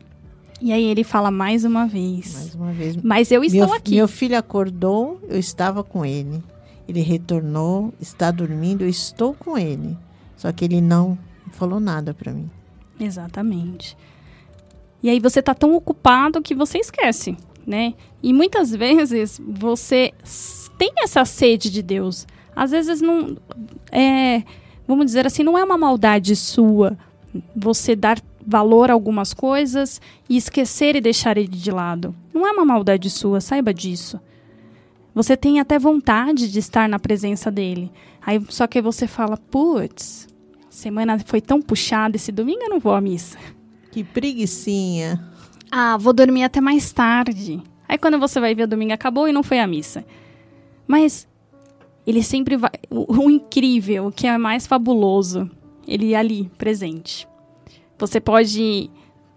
E 0.62 0.72
aí 0.72 0.86
ele 0.86 1.04
fala 1.04 1.30
mais 1.30 1.66
uma 1.66 1.86
vez. 1.86 2.34
Mais 2.34 2.56
uma 2.56 2.72
vez. 2.72 2.96
Mas 2.98 3.32
eu 3.32 3.44
estou 3.44 3.68
meu, 3.68 3.76
aqui. 3.76 3.96
Meu 3.96 4.08
filho 4.08 4.38
acordou, 4.38 5.20
eu 5.28 5.38
estava 5.38 5.84
com 5.84 6.06
ele. 6.06 6.42
Ele 6.88 7.02
retornou, 7.02 7.94
está 8.00 8.32
dormindo, 8.32 8.84
eu 8.84 8.90
estou 8.90 9.34
com 9.34 9.58
ele. 9.58 9.98
Só 10.38 10.52
que 10.52 10.64
ele 10.64 10.80
não 10.80 11.18
falou 11.52 11.80
nada 11.80 12.14
para 12.14 12.32
mim. 12.32 12.50
Exatamente. 13.00 13.98
E 15.02 15.10
aí 15.10 15.20
você 15.20 15.42
tá 15.42 15.54
tão 15.54 15.76
ocupado 15.76 16.42
que 16.42 16.56
você 16.56 16.78
esquece, 16.78 17.36
né? 17.68 17.94
E 18.22 18.32
muitas 18.32 18.72
vezes 18.72 19.42
você 19.46 20.14
tem 20.78 20.94
essa 21.00 21.26
sede 21.26 21.70
de 21.70 21.82
Deus. 21.82 22.26
Às 22.56 22.72
vezes 22.72 23.02
não 23.02 23.36
é, 23.92 24.44
vamos 24.88 25.08
dizer 25.08 25.28
assim, 25.28 25.44
não 25.44 25.58
é 25.58 25.64
uma 25.64 25.78
maldade 25.78 26.36
sua 26.36 26.98
você 27.56 27.96
dar 27.96 28.22
valor 28.46 28.90
a 28.90 28.94
algumas 28.94 29.34
coisas 29.34 30.02
e 30.30 30.38
esquecer 30.38 30.96
e 30.96 31.02
deixar 31.02 31.38
ele 31.38 31.48
de 31.48 31.72
lado. 31.72 32.16
Não 32.34 32.48
é 32.48 32.52
uma 32.52 32.66
maldade 32.66 33.10
sua, 33.10 33.40
saiba 33.40 33.74
disso. 33.74 34.20
Você 35.16 35.38
tem 35.38 35.60
até 35.60 35.78
vontade 35.78 36.52
de 36.52 36.60
estar 36.60 36.90
na 36.90 37.00
presença 37.00 37.52
dele. 37.52 37.92
Aí 38.26 38.44
só 38.50 38.66
que 38.68 38.82
você 38.82 39.08
fala, 39.08 39.38
putz, 39.38 40.28
semana 40.70 41.20
foi 41.20 41.40
tão 41.40 41.62
puxada, 41.62 42.16
esse 42.16 42.32
domingo 42.32 42.64
eu 42.64 42.70
não 42.70 42.80
vou 42.80 42.94
à 42.94 43.02
missa. 43.02 43.38
Que 43.92 44.04
preguiçinha. 44.04 45.24
Ah, 45.72 45.98
vou 45.98 46.14
dormir 46.14 46.44
até 46.44 46.60
mais 46.60 46.92
tarde. 46.92 47.62
Aí 47.88 47.98
quando 47.98 48.20
você 48.20 48.40
vai 48.40 48.56
ver 48.56 48.64
o 48.64 48.68
domingo 48.68 48.94
acabou 48.94 49.28
e 49.28 49.34
não 49.34 49.44
foi 49.44 49.60
à 49.60 49.68
missa. 49.68 50.04
Mas 50.88 51.28
ele 52.06 52.24
sempre 52.24 52.58
vai. 52.58 52.72
O, 52.90 53.26
o 53.26 53.30
incrível, 53.30 54.08
o 54.08 54.12
que 54.12 54.28
é 54.28 54.38
mais 54.38 54.66
fabuloso, 54.66 55.50
ele 55.88 56.14
é 56.14 56.18
ali, 56.18 56.50
presente. 56.58 57.28
Você 57.98 58.20
pode 58.20 58.90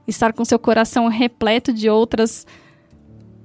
estar 0.06 0.32
com 0.32 0.44
seu 0.44 0.58
coração 0.58 1.08
repleto 1.08 1.72
de 1.72 1.88
outras 1.88 2.46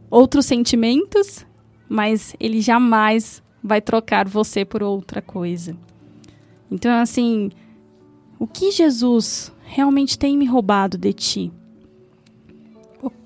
outros 0.10 0.46
sentimentos, 0.46 1.46
mas 1.88 2.36
ele 2.40 2.60
jamais 2.60 3.42
vai 3.64 3.80
trocar 3.80 4.28
você 4.28 4.66
por 4.66 4.84
outra 4.84 5.22
coisa. 5.22 5.76
Então, 6.70 6.92
assim, 7.00 7.50
o 8.38 8.46
que 8.46 8.72
Jesus 8.72 9.54
realmente 9.64 10.18
tem 10.20 10.38
me 10.38 10.46
roubado 10.46 10.98
de 10.98 11.14
ti? 11.14 11.52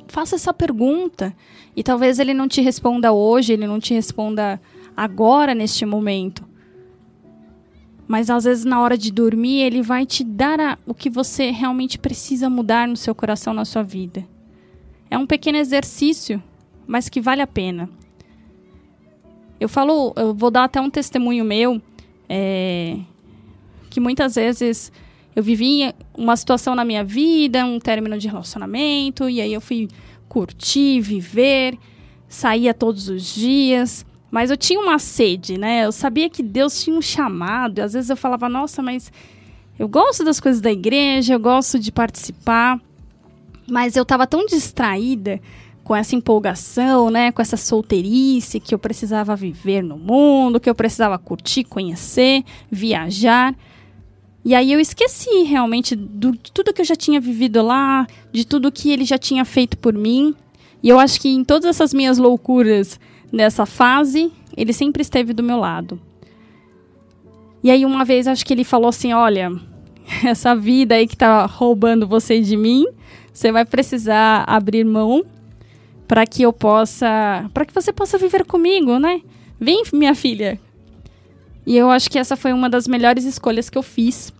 Faça 0.07 0.35
essa 0.35 0.53
pergunta 0.53 1.35
e 1.75 1.83
talvez 1.83 2.19
ele 2.19 2.33
não 2.33 2.47
te 2.47 2.61
responda 2.61 3.11
hoje, 3.11 3.53
ele 3.53 3.65
não 3.65 3.79
te 3.79 3.93
responda 3.93 4.61
agora, 4.95 5.55
neste 5.55 5.85
momento. 5.85 6.47
Mas 8.07 8.29
às 8.29 8.43
vezes 8.43 8.65
na 8.65 8.79
hora 8.81 8.97
de 8.97 9.11
dormir, 9.11 9.61
ele 9.61 9.81
vai 9.81 10.05
te 10.05 10.23
dar 10.23 10.59
a, 10.59 10.77
o 10.85 10.93
que 10.93 11.09
você 11.09 11.49
realmente 11.49 11.97
precisa 11.97 12.49
mudar 12.49 12.87
no 12.87 12.95
seu 12.95 13.15
coração, 13.15 13.53
na 13.53 13.65
sua 13.65 13.81
vida. 13.81 14.25
É 15.09 15.17
um 15.17 15.25
pequeno 15.25 15.57
exercício, 15.57 16.41
mas 16.85 17.09
que 17.09 17.19
vale 17.19 17.41
a 17.41 17.47
pena. 17.47 17.89
Eu 19.59 19.69
falo, 19.69 20.13
eu 20.15 20.33
vou 20.33 20.51
dar 20.51 20.65
até 20.65 20.79
um 20.79 20.89
testemunho 20.89 21.43
meu, 21.45 21.81
é, 22.27 22.99
que 23.89 23.99
muitas 23.99 24.35
vezes 24.35 24.91
eu 25.35 25.41
vivi 25.41 25.93
uma 26.17 26.35
situação 26.35 26.75
na 26.75 26.85
minha 26.85 27.03
vida, 27.03 27.65
um 27.65 27.79
término 27.79 28.17
de 28.17 28.27
relacionamento, 28.27 29.29
e 29.29 29.41
aí 29.41 29.53
eu 29.53 29.61
fui 29.61 29.87
curtir, 30.27 30.99
viver, 30.99 31.77
saía 32.27 32.73
todos 32.73 33.09
os 33.09 33.33
dias. 33.33 34.05
Mas 34.31 34.51
eu 34.51 34.57
tinha 34.57 34.79
uma 34.79 34.99
sede, 34.99 35.57
né? 35.57 35.85
Eu 35.85 35.91
sabia 35.91 36.29
que 36.29 36.43
Deus 36.43 36.83
tinha 36.83 36.95
um 36.95 37.01
chamado. 37.01 37.79
E 37.79 37.81
às 37.81 37.93
vezes 37.93 38.09
eu 38.09 38.17
falava, 38.17 38.49
nossa, 38.49 38.81
mas 38.81 39.11
eu 39.77 39.87
gosto 39.87 40.23
das 40.23 40.39
coisas 40.39 40.61
da 40.61 40.71
igreja, 40.71 41.33
eu 41.33 41.39
gosto 41.39 41.79
de 41.79 41.91
participar. 41.91 42.79
Mas 43.67 43.95
eu 43.95 44.03
estava 44.03 44.27
tão 44.27 44.45
distraída 44.45 45.39
com 45.83 45.95
essa 45.95 46.15
empolgação, 46.15 47.09
né? 47.09 47.31
Com 47.31 47.41
essa 47.41 47.55
solteirice 47.55 48.59
que 48.59 48.73
eu 48.73 48.79
precisava 48.79 49.35
viver 49.35 49.83
no 49.83 49.97
mundo, 49.97 50.59
que 50.59 50.69
eu 50.69 50.75
precisava 50.75 51.17
curtir, 51.17 51.63
conhecer, 51.63 52.43
viajar. 52.71 53.55
E 54.43 54.53
aí 54.53 54.71
eu 54.71 54.79
esqueci 54.79 55.43
realmente 55.43 55.95
do, 55.95 56.31
de 56.31 56.51
tudo 56.51 56.73
que 56.73 56.81
eu 56.81 56.85
já 56.85 56.95
tinha 56.95 57.19
vivido 57.19 57.61
lá, 57.63 58.05
de 58.31 58.45
tudo 58.45 58.71
que 58.71 58.91
ele 58.91 59.03
já 59.03 59.17
tinha 59.17 59.45
feito 59.45 59.77
por 59.77 59.93
mim. 59.93 60.35
E 60.83 60.89
eu 60.89 60.99
acho 60.99 61.19
que 61.19 61.29
em 61.29 61.43
todas 61.43 61.67
essas 61.67 61.93
minhas 61.93 62.17
loucuras 62.17 62.99
nessa 63.35 63.65
fase, 63.65 64.31
ele 64.55 64.71
sempre 64.71 65.01
esteve 65.01 65.33
do 65.33 65.43
meu 65.43 65.57
lado. 65.57 65.99
E 67.61 67.69
aí 67.69 67.85
uma 67.85 68.05
vez 68.05 68.27
acho 68.27 68.45
que 68.45 68.53
ele 68.53 68.63
falou 68.63 68.87
assim, 68.87 69.11
olha, 69.11 69.51
essa 70.23 70.55
vida 70.55 70.95
aí 70.95 71.05
que 71.05 71.17
tá 71.17 71.45
roubando 71.45 72.07
você 72.07 72.39
de 72.39 72.55
mim, 72.55 72.85
você 73.33 73.51
vai 73.51 73.65
precisar 73.65 74.45
abrir 74.47 74.85
mão 74.85 75.25
para 76.07 76.25
que 76.25 76.43
eu 76.43 76.53
possa, 76.53 77.49
para 77.53 77.65
que 77.65 77.73
você 77.73 77.91
possa 77.91 78.17
viver 78.17 78.45
comigo, 78.45 78.97
né? 78.99 79.21
Vem, 79.59 79.83
minha 79.91 80.15
filha. 80.15 80.59
E 81.65 81.75
eu 81.75 81.89
acho 81.89 82.09
que 82.09 82.19
essa 82.19 82.37
foi 82.37 82.53
uma 82.53 82.69
das 82.69 82.87
melhores 82.87 83.25
escolhas 83.25 83.69
que 83.69 83.77
eu 83.77 83.83
fiz 83.83 84.31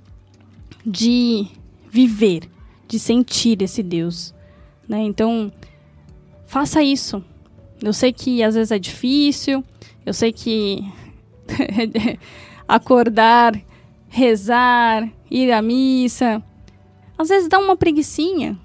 de 0.86 1.48
viver, 1.90 2.44
de 2.88 3.00
sentir 3.00 3.62
esse 3.62 3.82
Deus, 3.84 4.34
né? 4.88 5.00
Então, 5.00 5.52
faça 6.46 6.82
isso. 6.84 7.24
Eu 7.82 7.94
sei 7.94 8.14
que 8.14 8.42
às 8.42 8.56
vezes 8.56 8.72
é 8.72 8.80
difícil, 8.80 9.64
eu 10.06 10.14
sei 10.14 10.32
que 10.32 10.80
acordar, 12.68 13.54
rezar, 14.08 15.10
ir 15.30 15.52
à 15.52 15.62
missa, 15.62 16.42
às 17.18 17.30
vezes 17.30 17.48
dá 17.50 17.60
uma 17.60 17.76
preguiçinha, 17.76 18.58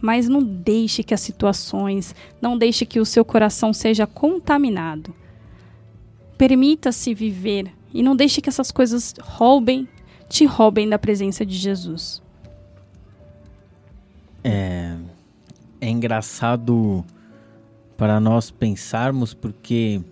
mas 0.00 0.28
não 0.28 0.42
deixe 0.42 1.02
que 1.02 1.14
as 1.14 1.20
situações, 1.20 2.14
não 2.40 2.58
deixe 2.58 2.84
que 2.84 2.98
o 2.98 3.04
seu 3.04 3.24
coração 3.24 3.72
seja 3.72 4.06
contaminado. 4.06 5.14
Permita-se 6.36 7.14
viver 7.14 7.70
e 7.94 8.02
não 8.02 8.16
deixe 8.16 8.40
que 8.40 8.48
essas 8.48 8.72
coisas 8.72 9.14
roubem, 9.20 9.88
te 10.28 10.44
roubem 10.44 10.88
da 10.88 10.98
presença 10.98 11.46
de 11.46 11.56
Jesus. 11.56 12.20
É, 14.42 14.96
é 15.80 15.88
engraçado 15.88 17.04
para 17.96 18.18
nós 18.20 18.50
pensarmos 18.50 19.34
porque 19.34 20.02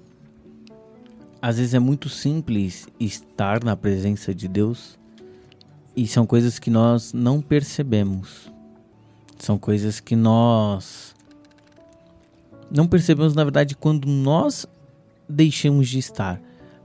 às 1.43 1.57
vezes 1.57 1.75
é 1.75 1.79
muito 1.79 2.09
simples 2.09 2.87
estar 2.99 3.65
na 3.65 3.77
presença 3.77 4.35
de 4.35 4.47
Deus 4.47 4.99
e 5.97 6.07
são 6.07 6.27
coisas 6.27 6.59
que 6.59 6.71
nós 6.71 7.13
não 7.13 7.41
percebemos. 7.41 8.53
São 9.39 9.59
coisas 9.59 10.01
que 10.01 10.15
nós 10.15 11.15
não 12.71 12.87
percebemos, 12.87 13.35
na 13.35 13.43
verdade, 13.43 13.75
quando 13.75 14.07
nós 14.07 14.67
deixamos 15.29 15.89
de 15.89 15.99
estar. 15.99 16.41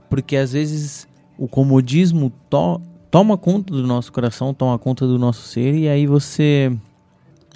Porque 0.08 0.36
às 0.36 0.52
vezes 0.52 1.06
o 1.38 1.46
comodismo 1.46 2.30
to 2.48 2.80
toma 3.10 3.36
conta 3.38 3.72
do 3.72 3.86
nosso 3.86 4.12
coração, 4.12 4.52
toma 4.52 4.78
conta 4.78 5.06
do 5.06 5.18
nosso 5.18 5.46
ser, 5.48 5.74
e 5.74 5.88
aí 5.88 6.06
você 6.06 6.76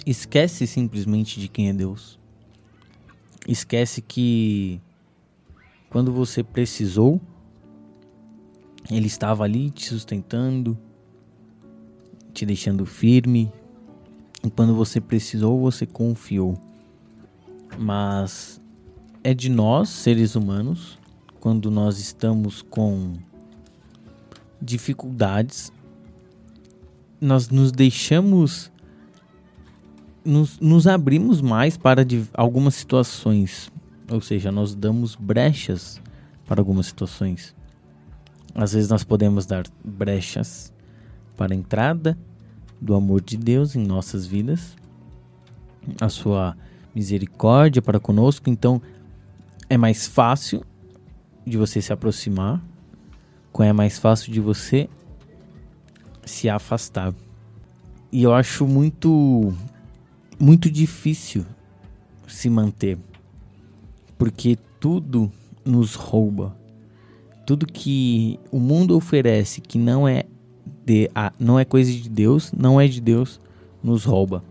esquece 0.05 0.65
simplesmente 0.65 1.39
de 1.39 1.47
quem 1.47 1.69
é 1.69 1.73
Deus. 1.73 2.20
Esquece 3.47 4.01
que 4.01 4.79
quando 5.89 6.11
você 6.11 6.43
precisou, 6.43 7.19
Ele 8.89 9.07
estava 9.07 9.43
ali 9.43 9.69
te 9.71 9.85
sustentando, 9.87 10.77
te 12.33 12.45
deixando 12.45 12.85
firme. 12.85 13.51
E 14.43 14.49
quando 14.49 14.73
você 14.75 15.01
precisou, 15.01 15.59
você 15.59 15.85
confiou. 15.85 16.57
Mas 17.77 18.61
é 19.23 19.33
de 19.33 19.49
nós, 19.49 19.89
seres 19.89 20.35
humanos, 20.35 20.97
quando 21.39 21.69
nós 21.69 21.99
estamos 21.99 22.61
com 22.61 23.13
dificuldades, 24.61 25.71
nós 27.19 27.49
nos 27.49 27.71
deixamos, 27.71 28.70
nos, 30.23 30.59
nos 30.59 30.87
abrimos 30.87 31.41
mais 31.41 31.77
para 31.77 32.05
algumas 32.33 32.75
situações. 32.75 33.71
Ou 34.09 34.21
seja, 34.21 34.51
nós 34.51 34.75
damos 34.75 35.15
brechas 35.15 36.01
para 36.45 36.61
algumas 36.61 36.87
situações. 36.87 37.55
Às 38.53 38.73
vezes 38.73 38.89
nós 38.89 39.03
podemos 39.03 39.45
dar 39.45 39.65
brechas 39.83 40.73
para 41.37 41.53
a 41.53 41.57
entrada 41.57 42.17
do 42.79 42.93
amor 42.93 43.21
de 43.21 43.37
Deus 43.37 43.75
em 43.75 43.85
nossas 43.85 44.25
vidas, 44.25 44.75
a 45.99 46.09
sua 46.09 46.57
misericórdia 46.93 47.81
para 47.81 47.99
conosco. 47.99 48.49
Então, 48.49 48.81
é 49.69 49.77
mais 49.77 50.07
fácil 50.07 50.63
de 51.45 51.57
você 51.57 51.81
se 51.81 51.93
aproximar, 51.93 52.61
como 53.51 53.67
é 53.67 53.73
mais 53.73 53.97
fácil 53.97 54.31
de 54.31 54.39
você 54.39 54.89
se 56.25 56.49
afastar. 56.49 57.13
E 58.11 58.23
eu 58.23 58.33
acho 58.33 58.67
muito 58.67 59.53
muito 60.41 60.71
difícil 60.71 61.45
se 62.27 62.49
manter, 62.49 62.97
porque 64.17 64.57
tudo 64.79 65.31
nos 65.63 65.93
rouba. 65.93 66.57
Tudo 67.45 67.67
que 67.67 68.39
o 68.51 68.59
mundo 68.59 68.95
oferece 68.95 69.61
que 69.61 69.77
não 69.77 70.07
é 70.07 70.23
de, 70.83 71.11
ah, 71.13 71.31
não 71.39 71.59
é 71.59 71.65
coisa 71.65 71.91
de 71.91 72.09
Deus, 72.09 72.51
não 72.51 72.81
é 72.81 72.87
de 72.87 72.99
Deus, 72.99 73.39
nos 73.83 74.03
rouba. 74.03 74.43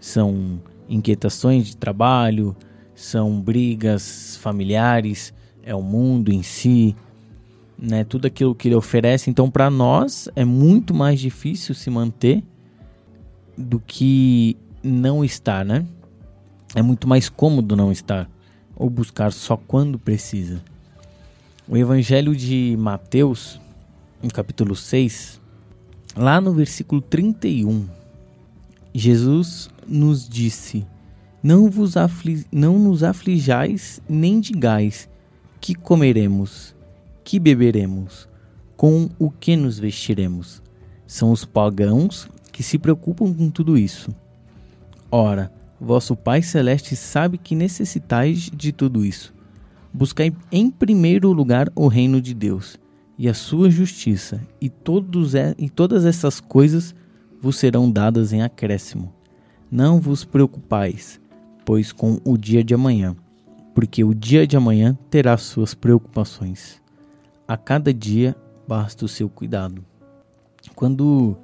São 0.00 0.60
inquietações 0.88 1.66
de 1.66 1.76
trabalho, 1.76 2.56
são 2.94 3.38
brigas 3.40 4.38
familiares, 4.40 5.34
é 5.62 5.74
o 5.74 5.82
mundo 5.82 6.32
em 6.32 6.42
si, 6.42 6.96
né? 7.78 8.04
Tudo 8.04 8.26
aquilo 8.26 8.54
que 8.54 8.68
ele 8.68 8.74
oferece. 8.74 9.28
Então, 9.28 9.50
para 9.50 9.68
nós 9.68 10.28
é 10.34 10.44
muito 10.44 10.94
mais 10.94 11.20
difícil 11.20 11.74
se 11.74 11.90
manter 11.90 12.42
do 13.56 13.80
que 13.80 14.56
não 14.82 15.24
estar, 15.24 15.64
né? 15.64 15.86
É 16.74 16.82
muito 16.82 17.08
mais 17.08 17.28
cômodo 17.28 17.74
não 17.74 17.90
estar 17.90 18.28
ou 18.76 18.88
buscar 18.88 19.32
só 19.32 19.56
quando 19.56 19.98
precisa. 19.98 20.62
O 21.66 21.76
Evangelho 21.76 22.34
de 22.34 22.76
Mateus 22.78 23.60
no 24.22 24.30
capítulo 24.30 24.74
6, 24.74 25.40
lá 26.16 26.40
no 26.40 26.52
versículo 26.52 27.00
31, 27.00 27.86
Jesus 28.94 29.68
nos 29.86 30.28
disse: 30.28 30.86
Não 31.42 31.70
vos 31.70 31.96
afli 31.96 32.46
não 32.50 32.78
nos 32.78 33.02
aflijais 33.02 34.00
nem 34.08 34.40
digais 34.40 35.08
que 35.60 35.74
comeremos, 35.74 36.74
que 37.24 37.38
beberemos, 37.38 38.28
com 38.76 39.10
o 39.18 39.30
que 39.30 39.56
nos 39.56 39.78
vestiremos. 39.78 40.62
São 41.06 41.32
os 41.32 41.44
pagãos 41.44 42.28
que 42.52 42.62
se 42.62 42.78
preocupam 42.78 43.32
com 43.32 43.50
tudo 43.50 43.76
isso. 43.76 44.14
Ora, 45.10 45.50
vosso 45.80 46.14
Pai 46.14 46.42
Celeste 46.42 46.94
sabe 46.94 47.38
que 47.38 47.54
necessitais 47.54 48.50
de 48.52 48.72
tudo 48.72 49.04
isso. 49.04 49.34
Buscai 49.92 50.32
em 50.52 50.70
primeiro 50.70 51.32
lugar 51.32 51.70
o 51.74 51.88
reino 51.88 52.20
de 52.20 52.34
Deus 52.34 52.78
e 53.16 53.28
a 53.28 53.34
sua 53.34 53.70
justiça, 53.70 54.40
e, 54.60 54.68
todos 54.68 55.32
e 55.56 55.68
todas 55.68 56.04
essas 56.04 56.40
coisas 56.40 56.94
vos 57.40 57.56
serão 57.56 57.90
dadas 57.90 58.32
em 58.32 58.42
acréscimo. 58.42 59.12
Não 59.70 60.00
vos 60.00 60.24
preocupais, 60.24 61.20
pois 61.64 61.90
com 61.90 62.20
o 62.24 62.36
dia 62.36 62.62
de 62.62 62.74
amanhã, 62.74 63.16
porque 63.74 64.04
o 64.04 64.14
dia 64.14 64.46
de 64.46 64.56
amanhã 64.56 64.96
terá 65.10 65.36
suas 65.36 65.74
preocupações. 65.74 66.80
A 67.46 67.56
cada 67.56 67.92
dia 67.92 68.36
basta 68.68 69.04
o 69.04 69.08
seu 69.08 69.28
cuidado. 69.28 69.84
Quando 70.74 71.36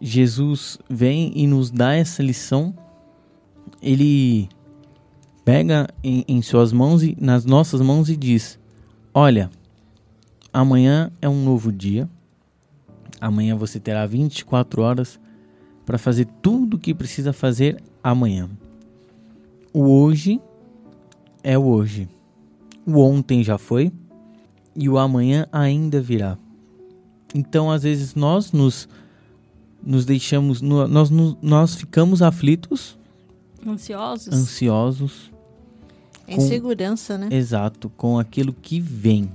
Jesus 0.00 0.78
vem 0.88 1.32
e 1.34 1.46
nos 1.46 1.70
dá 1.70 1.94
essa 1.94 2.22
lição, 2.22 2.74
ele 3.80 4.48
pega 5.44 5.88
em, 6.02 6.24
em 6.28 6.42
suas 6.42 6.72
mãos 6.72 7.02
e 7.02 7.16
nas 7.20 7.44
nossas 7.44 7.80
mãos 7.80 8.08
e 8.08 8.16
diz: 8.16 8.58
Olha, 9.14 9.50
Amanhã 10.56 11.12
é 11.20 11.28
um 11.28 11.44
novo 11.44 11.70
dia. 11.70 12.08
Amanhã 13.20 13.54
você 13.54 13.78
terá 13.78 14.06
24 14.06 14.80
horas 14.80 15.20
para 15.84 15.98
fazer 15.98 16.26
tudo 16.40 16.78
o 16.78 16.80
que 16.80 16.94
precisa 16.94 17.30
fazer 17.30 17.76
amanhã. 18.02 18.48
O 19.70 19.82
hoje 19.82 20.40
é 21.42 21.58
o 21.58 21.66
hoje. 21.66 22.08
O 22.86 23.00
ontem 23.00 23.44
já 23.44 23.58
foi 23.58 23.92
e 24.74 24.88
o 24.88 24.96
amanhã 24.96 25.46
ainda 25.52 26.00
virá. 26.00 26.38
Então, 27.34 27.70
às 27.70 27.82
vezes 27.82 28.14
nós 28.14 28.50
nos 28.50 28.88
nos 29.86 30.04
deixamos, 30.04 30.60
nós 30.60 31.08
nós 31.40 31.74
ficamos 31.76 32.20
aflitos, 32.20 32.98
ansiosos, 33.66 34.34
ansiosos, 34.34 35.32
insegurança, 36.28 37.16
né? 37.16 37.28
Exato, 37.30 37.88
com 37.88 38.18
aquilo 38.18 38.52
que 38.52 38.80
vem 38.80 39.30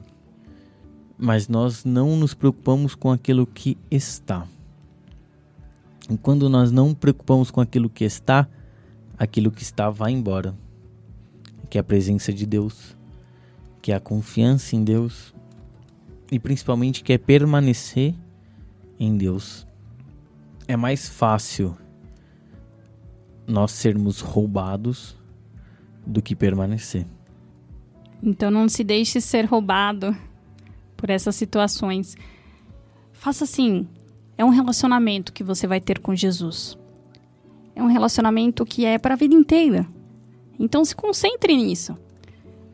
mas 1.22 1.48
nós 1.48 1.86
não 1.86 2.18
nos 2.18 2.34
preocupamos 2.34 2.96
com 2.96 3.12
aquilo 3.12 3.46
que 3.46 3.78
está. 3.92 4.48
E 6.10 6.18
quando 6.18 6.50
nós 6.50 6.72
não 6.72 6.96
preocupamos 6.96 7.52
com 7.52 7.62
aquilo 7.62 7.88
que 7.92 8.04
está, 8.04 8.48
aquilo 9.20 9.52
que 9.52 9.62
está 9.62 9.92
vai 9.92 10.12
embora. 10.14 10.56
Que 11.70 11.78
é 11.78 11.82
a 11.82 11.84
presença 11.84 12.34
de 12.34 12.44
Deus, 12.48 12.98
que 13.84 13.92
é 13.92 13.96
a 13.96 14.00
confiança 14.00 14.76
em 14.76 14.84
Deus 14.84 15.32
e 16.32 16.40
principalmente 16.40 17.04
que 17.04 17.14
é 17.14 17.20
permanecer 17.20 18.16
em 19.00 19.16
Deus. 19.16 19.68
É 20.68 20.78
mais 20.78 21.10
fácil 21.10 21.78
nós 23.48 23.72
sermos 23.72 24.20
roubados 24.22 25.18
do 26.06 26.22
que 26.22 26.36
permanecer. 26.36 27.06
Então 28.24 28.52
não 28.52 28.70
se 28.70 28.84
deixe 28.84 29.20
ser 29.20 29.46
roubado 29.46 30.16
por 30.96 31.10
essas 31.10 31.36
situações. 31.36 32.16
Faça 33.12 33.44
assim, 33.44 33.88
é 34.38 34.46
um 34.46 34.50
relacionamento 34.50 35.34
que 35.34 35.44
você 35.44 35.68
vai 35.68 35.82
ter 35.82 36.00
com 36.00 36.16
Jesus. 36.16 36.78
É 37.76 37.82
um 37.82 37.88
relacionamento 37.88 38.66
que 38.66 38.86
é 38.86 38.98
para 38.98 39.16
a 39.16 39.18
vida 39.18 39.34
inteira. 39.34 39.88
Então 40.60 40.86
se 40.86 40.96
concentre 40.96 41.56
nisso. 41.56 41.98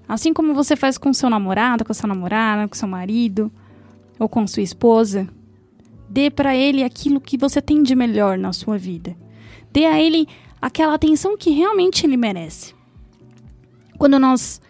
Assim 0.08 0.34
como 0.34 0.54
você 0.54 0.76
faz 0.76 0.98
com 0.98 1.14
seu 1.14 1.30
namorado, 1.30 1.84
com 1.84 1.94
sua 1.94 2.08
namorada, 2.08 2.68
com 2.68 2.76
seu 2.76 2.88
marido 2.88 3.52
ou 4.20 4.28
com 4.28 4.46
sua 4.48 4.64
esposa, 4.64 5.28
dê 6.10 6.30
para 6.30 6.56
ele 6.56 6.84
aquilo 6.84 7.22
que 7.22 7.38
você 7.38 7.62
tem 7.62 7.84
de 7.84 7.96
melhor 7.96 8.38
na 8.38 8.54
sua 8.54 8.78
vida. 8.78 9.16
Dê 9.72 9.86
a 9.86 10.02
ele 10.02 10.28
aquela 10.62 10.94
atenção 10.94 11.38
que 11.38 11.52
realmente 11.52 12.06
ele 12.06 12.18
merece. 12.18 12.74
Quando 13.98 14.20
nós 14.20 14.62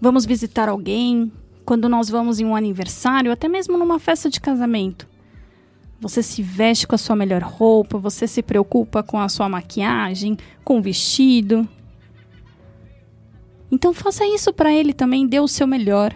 vamos 0.00 0.24
visitar 0.24 0.68
alguém, 0.68 1.30
quando 1.64 1.88
nós 1.88 2.08
vamos 2.08 2.38
em 2.38 2.44
um 2.44 2.56
aniversário, 2.56 3.32
até 3.32 3.48
mesmo 3.48 3.76
numa 3.76 3.98
festa 3.98 4.30
de 4.30 4.40
casamento, 4.40 5.08
você 6.00 6.22
se 6.22 6.42
veste 6.42 6.86
com 6.86 6.94
a 6.94 6.98
sua 6.98 7.16
melhor 7.16 7.42
roupa, 7.42 7.98
você 7.98 8.26
se 8.26 8.42
preocupa 8.42 9.02
com 9.02 9.18
a 9.18 9.28
sua 9.28 9.48
maquiagem, 9.48 10.36
com 10.64 10.78
o 10.78 10.82
vestido. 10.82 11.68
Então 13.72 13.92
faça 13.92 14.24
isso 14.26 14.52
para 14.52 14.72
ele 14.72 14.92
também, 14.92 15.26
dê 15.26 15.40
o 15.40 15.48
seu 15.48 15.66
melhor. 15.66 16.14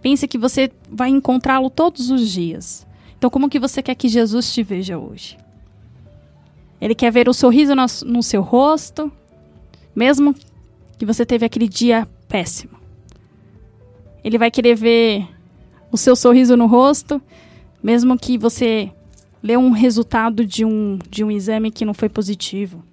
Pense 0.00 0.26
que 0.28 0.38
você 0.38 0.70
vai 0.88 1.10
encontrá-lo 1.10 1.68
todos 1.68 2.10
os 2.10 2.30
dias. 2.30 2.87
Então 3.18 3.28
como 3.28 3.48
que 3.48 3.58
você 3.58 3.82
quer 3.82 3.96
que 3.96 4.08
Jesus 4.08 4.52
te 4.52 4.62
veja 4.62 4.96
hoje? 4.96 5.36
Ele 6.80 6.94
quer 6.94 7.10
ver 7.10 7.28
o 7.28 7.34
sorriso 7.34 7.74
no, 7.74 7.84
no 8.06 8.22
seu 8.22 8.40
rosto, 8.40 9.10
mesmo 9.94 10.34
que 10.96 11.04
você 11.04 11.26
teve 11.26 11.44
aquele 11.44 11.68
dia 11.68 12.06
péssimo. 12.28 12.78
Ele 14.22 14.38
vai 14.38 14.50
querer 14.50 14.76
ver 14.76 15.26
o 15.90 15.96
seu 15.96 16.14
sorriso 16.14 16.56
no 16.56 16.66
rosto, 16.66 17.20
mesmo 17.82 18.16
que 18.16 18.38
você 18.38 18.92
leu 19.42 19.58
um 19.60 19.70
resultado 19.70 20.44
de 20.44 20.64
um, 20.64 20.98
de 21.10 21.24
um 21.24 21.30
exame 21.30 21.70
que 21.70 21.84
não 21.84 21.94
foi 21.94 22.08
positivo. 22.08 22.84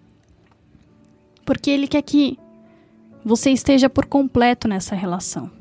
Porque 1.46 1.70
ele 1.70 1.88
quer 1.88 2.02
que 2.02 2.40
você 3.24 3.52
esteja 3.52 3.90
por 3.90 4.06
completo 4.06 4.68
nessa 4.68 4.96
relação. 4.96 5.52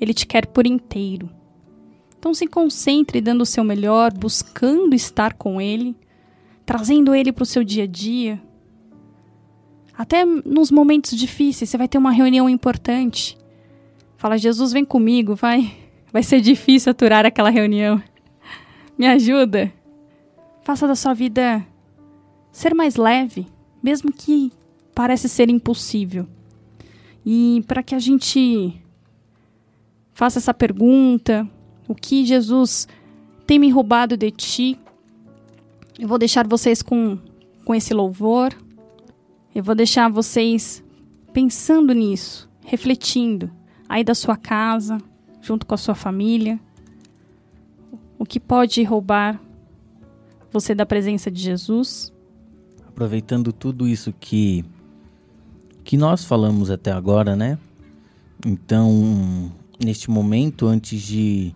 Ele 0.00 0.12
te 0.12 0.26
quer 0.26 0.46
por 0.46 0.66
inteiro. 0.66 1.30
Então 2.24 2.32
se 2.32 2.46
concentre 2.46 3.20
dando 3.20 3.42
o 3.42 3.46
seu 3.46 3.62
melhor, 3.62 4.10
buscando 4.10 4.94
estar 4.94 5.34
com 5.34 5.60
ele, 5.60 5.94
trazendo 6.64 7.14
ele 7.14 7.30
para 7.30 7.42
o 7.42 7.46
seu 7.46 7.62
dia 7.62 7.84
a 7.84 7.86
dia. 7.86 8.40
Até 9.92 10.24
nos 10.24 10.70
momentos 10.70 11.18
difíceis, 11.18 11.68
você 11.68 11.76
vai 11.76 11.86
ter 11.86 11.98
uma 11.98 12.10
reunião 12.10 12.48
importante. 12.48 13.36
Fala, 14.16 14.38
Jesus, 14.38 14.72
vem 14.72 14.86
comigo, 14.86 15.34
vai. 15.34 15.76
Vai 16.10 16.22
ser 16.22 16.40
difícil 16.40 16.92
aturar 16.92 17.26
aquela 17.26 17.50
reunião. 17.50 18.02
Me 18.96 19.06
ajuda. 19.06 19.70
Faça 20.62 20.88
da 20.88 20.94
sua 20.94 21.12
vida 21.12 21.62
ser 22.50 22.74
mais 22.74 22.96
leve, 22.96 23.46
mesmo 23.82 24.10
que 24.10 24.50
parece 24.94 25.28
ser 25.28 25.50
impossível. 25.50 26.26
E 27.22 27.62
para 27.68 27.82
que 27.82 27.94
a 27.94 27.98
gente 27.98 28.80
faça 30.14 30.38
essa 30.38 30.54
pergunta, 30.54 31.46
o 31.86 31.94
que 31.94 32.24
Jesus 32.24 32.88
tem 33.46 33.58
me 33.58 33.70
roubado 33.70 34.16
de 34.16 34.30
ti? 34.30 34.78
Eu 35.98 36.08
vou 36.08 36.18
deixar 36.18 36.46
vocês 36.46 36.82
com, 36.82 37.18
com 37.64 37.74
esse 37.74 37.92
louvor. 37.92 38.52
Eu 39.54 39.62
vou 39.62 39.74
deixar 39.74 40.10
vocês 40.10 40.82
pensando 41.32 41.92
nisso, 41.92 42.48
refletindo 42.64 43.50
aí 43.88 44.02
da 44.02 44.14
sua 44.14 44.36
casa, 44.36 44.98
junto 45.40 45.66
com 45.66 45.74
a 45.74 45.78
sua 45.78 45.94
família. 45.94 46.58
O 48.18 48.24
que 48.24 48.40
pode 48.40 48.82
roubar 48.82 49.40
você 50.54 50.72
da 50.72 50.86
presença 50.86 51.30
de 51.30 51.42
Jesus. 51.42 52.12
Aproveitando 52.86 53.52
tudo 53.52 53.88
isso 53.88 54.14
que 54.20 54.64
que 55.82 55.96
nós 55.98 56.24
falamos 56.24 56.70
até 56.70 56.90
agora, 56.92 57.36
né? 57.36 57.58
Então, 58.46 59.52
neste 59.84 60.10
momento, 60.10 60.66
antes 60.66 61.02
de 61.02 61.54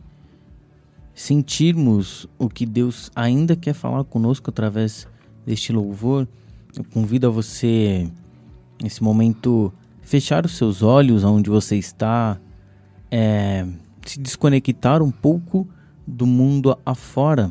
sentirmos 1.20 2.26
o 2.38 2.48
que 2.48 2.64
Deus 2.64 3.10
ainda 3.14 3.56
quer 3.56 3.74
falar 3.74 4.04
conosco 4.04 4.50
através 4.50 5.06
deste 5.44 5.72
louvor, 5.72 6.28
eu 6.76 6.84
convido 6.84 7.26
a 7.26 7.30
você, 7.30 8.10
nesse 8.82 9.02
momento, 9.02 9.72
fechar 10.02 10.44
os 10.44 10.56
seus 10.56 10.82
olhos 10.82 11.24
onde 11.24 11.50
você 11.50 11.76
está, 11.76 12.38
é, 13.10 13.66
se 14.04 14.20
desconectar 14.20 15.02
um 15.02 15.10
pouco 15.10 15.66
do 16.06 16.26
mundo 16.26 16.78
afora 16.84 17.50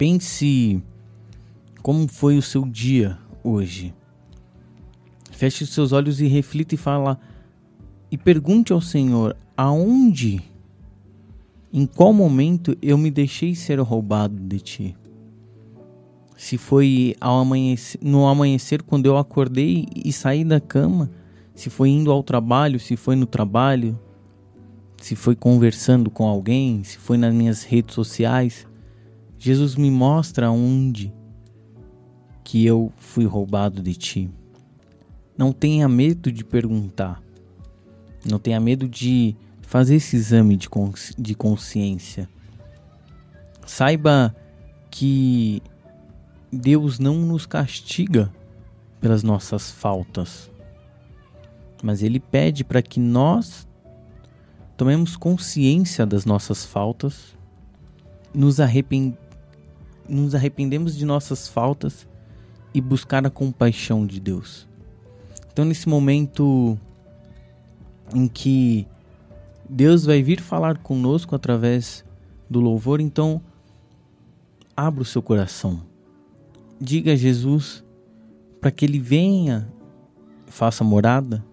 Pense 0.00 0.82
como 1.82 2.08
foi 2.08 2.38
o 2.38 2.42
seu 2.42 2.64
dia 2.64 3.18
hoje. 3.44 3.92
Feche 5.30 5.62
os 5.62 5.74
seus 5.74 5.92
olhos 5.92 6.22
e 6.22 6.26
reflita 6.26 6.74
e 6.74 6.78
fala 6.78 7.20
e 8.10 8.16
pergunte 8.16 8.72
ao 8.72 8.80
Senhor 8.80 9.36
aonde 9.54 10.42
em 11.72 11.86
qual 11.86 12.12
momento 12.12 12.76
eu 12.82 12.98
me 12.98 13.10
deixei 13.10 13.54
ser 13.54 13.78
roubado 13.80 14.34
de 14.34 14.60
ti? 14.60 14.96
Se 16.36 16.56
foi 16.56 17.14
amanhecer, 17.20 17.98
no 18.02 18.26
amanhecer 18.26 18.82
quando 18.82 19.06
eu 19.06 19.16
acordei 19.16 19.86
e 19.94 20.12
saí 20.12 20.44
da 20.44 20.60
cama, 20.60 21.10
se 21.54 21.70
foi 21.70 21.90
indo 21.90 22.10
ao 22.10 22.22
trabalho, 22.22 22.80
se 22.80 22.96
foi 22.96 23.14
no 23.14 23.26
trabalho, 23.26 23.98
se 24.96 25.14
foi 25.14 25.36
conversando 25.36 26.10
com 26.10 26.26
alguém, 26.26 26.82
se 26.82 26.98
foi 26.98 27.16
nas 27.16 27.34
minhas 27.34 27.62
redes 27.62 27.94
sociais, 27.94 28.66
Jesus 29.38 29.76
me 29.76 29.90
mostra 29.90 30.50
onde 30.50 31.12
que 32.42 32.66
eu 32.66 32.92
fui 32.96 33.26
roubado 33.26 33.80
de 33.80 33.94
ti. 33.94 34.30
Não 35.36 35.52
tenha 35.52 35.88
medo 35.88 36.32
de 36.32 36.44
perguntar. 36.44 37.22
Não 38.28 38.38
tenha 38.38 38.60
medo 38.60 38.88
de 38.88 39.36
fazer 39.70 39.94
esse 39.94 40.16
exame 40.16 40.56
de, 40.56 40.68
consci 40.68 41.14
de 41.16 41.32
consciência. 41.32 42.28
Saiba 43.64 44.34
que 44.90 45.62
Deus 46.52 46.98
não 46.98 47.14
nos 47.18 47.46
castiga 47.46 48.32
pelas 49.00 49.22
nossas 49.22 49.70
faltas, 49.70 50.50
mas 51.84 52.02
Ele 52.02 52.18
pede 52.18 52.64
para 52.64 52.82
que 52.82 52.98
nós 52.98 53.64
tomemos 54.76 55.16
consciência 55.16 56.04
das 56.04 56.24
nossas 56.24 56.64
faltas, 56.64 57.36
nos 58.34 58.58
arrependamos 58.58 59.18
nos 60.08 60.34
arrependemos 60.34 60.96
de 60.96 61.04
nossas 61.04 61.46
faltas 61.46 62.08
e 62.74 62.80
buscar 62.80 63.24
a 63.24 63.30
compaixão 63.30 64.04
de 64.04 64.18
Deus. 64.18 64.66
Então, 65.52 65.64
nesse 65.64 65.88
momento 65.88 66.76
em 68.12 68.26
que 68.26 68.88
Deus 69.72 70.04
vai 70.04 70.20
vir 70.20 70.40
falar 70.40 70.78
conosco 70.78 71.36
através 71.36 72.04
do 72.50 72.58
louvor, 72.58 73.00
então 73.00 73.40
abra 74.76 75.02
o 75.02 75.04
seu 75.04 75.22
coração. 75.22 75.82
Diga 76.80 77.12
a 77.12 77.16
Jesus 77.16 77.84
para 78.60 78.72
que 78.72 78.84
ele 78.84 78.98
venha, 78.98 79.72
faça 80.48 80.82
morada. 80.82 81.44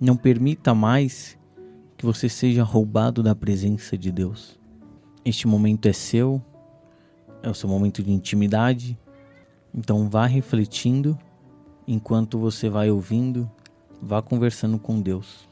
Não 0.00 0.16
permita 0.16 0.72
mais 0.72 1.36
que 1.98 2.06
você 2.06 2.28
seja 2.28 2.62
roubado 2.62 3.24
da 3.24 3.34
presença 3.34 3.98
de 3.98 4.12
Deus. 4.12 4.56
Este 5.24 5.48
momento 5.48 5.86
é 5.86 5.92
seu 5.92 6.40
é 7.42 7.50
o 7.50 7.54
seu 7.54 7.68
momento 7.68 8.04
de 8.04 8.12
intimidade. 8.12 8.96
Então 9.74 10.08
vá 10.08 10.26
refletindo 10.26 11.18
enquanto 11.88 12.38
você 12.38 12.68
vai 12.68 12.88
ouvindo, 12.88 13.50
vá 14.00 14.22
conversando 14.22 14.78
com 14.78 15.00
Deus. 15.00 15.48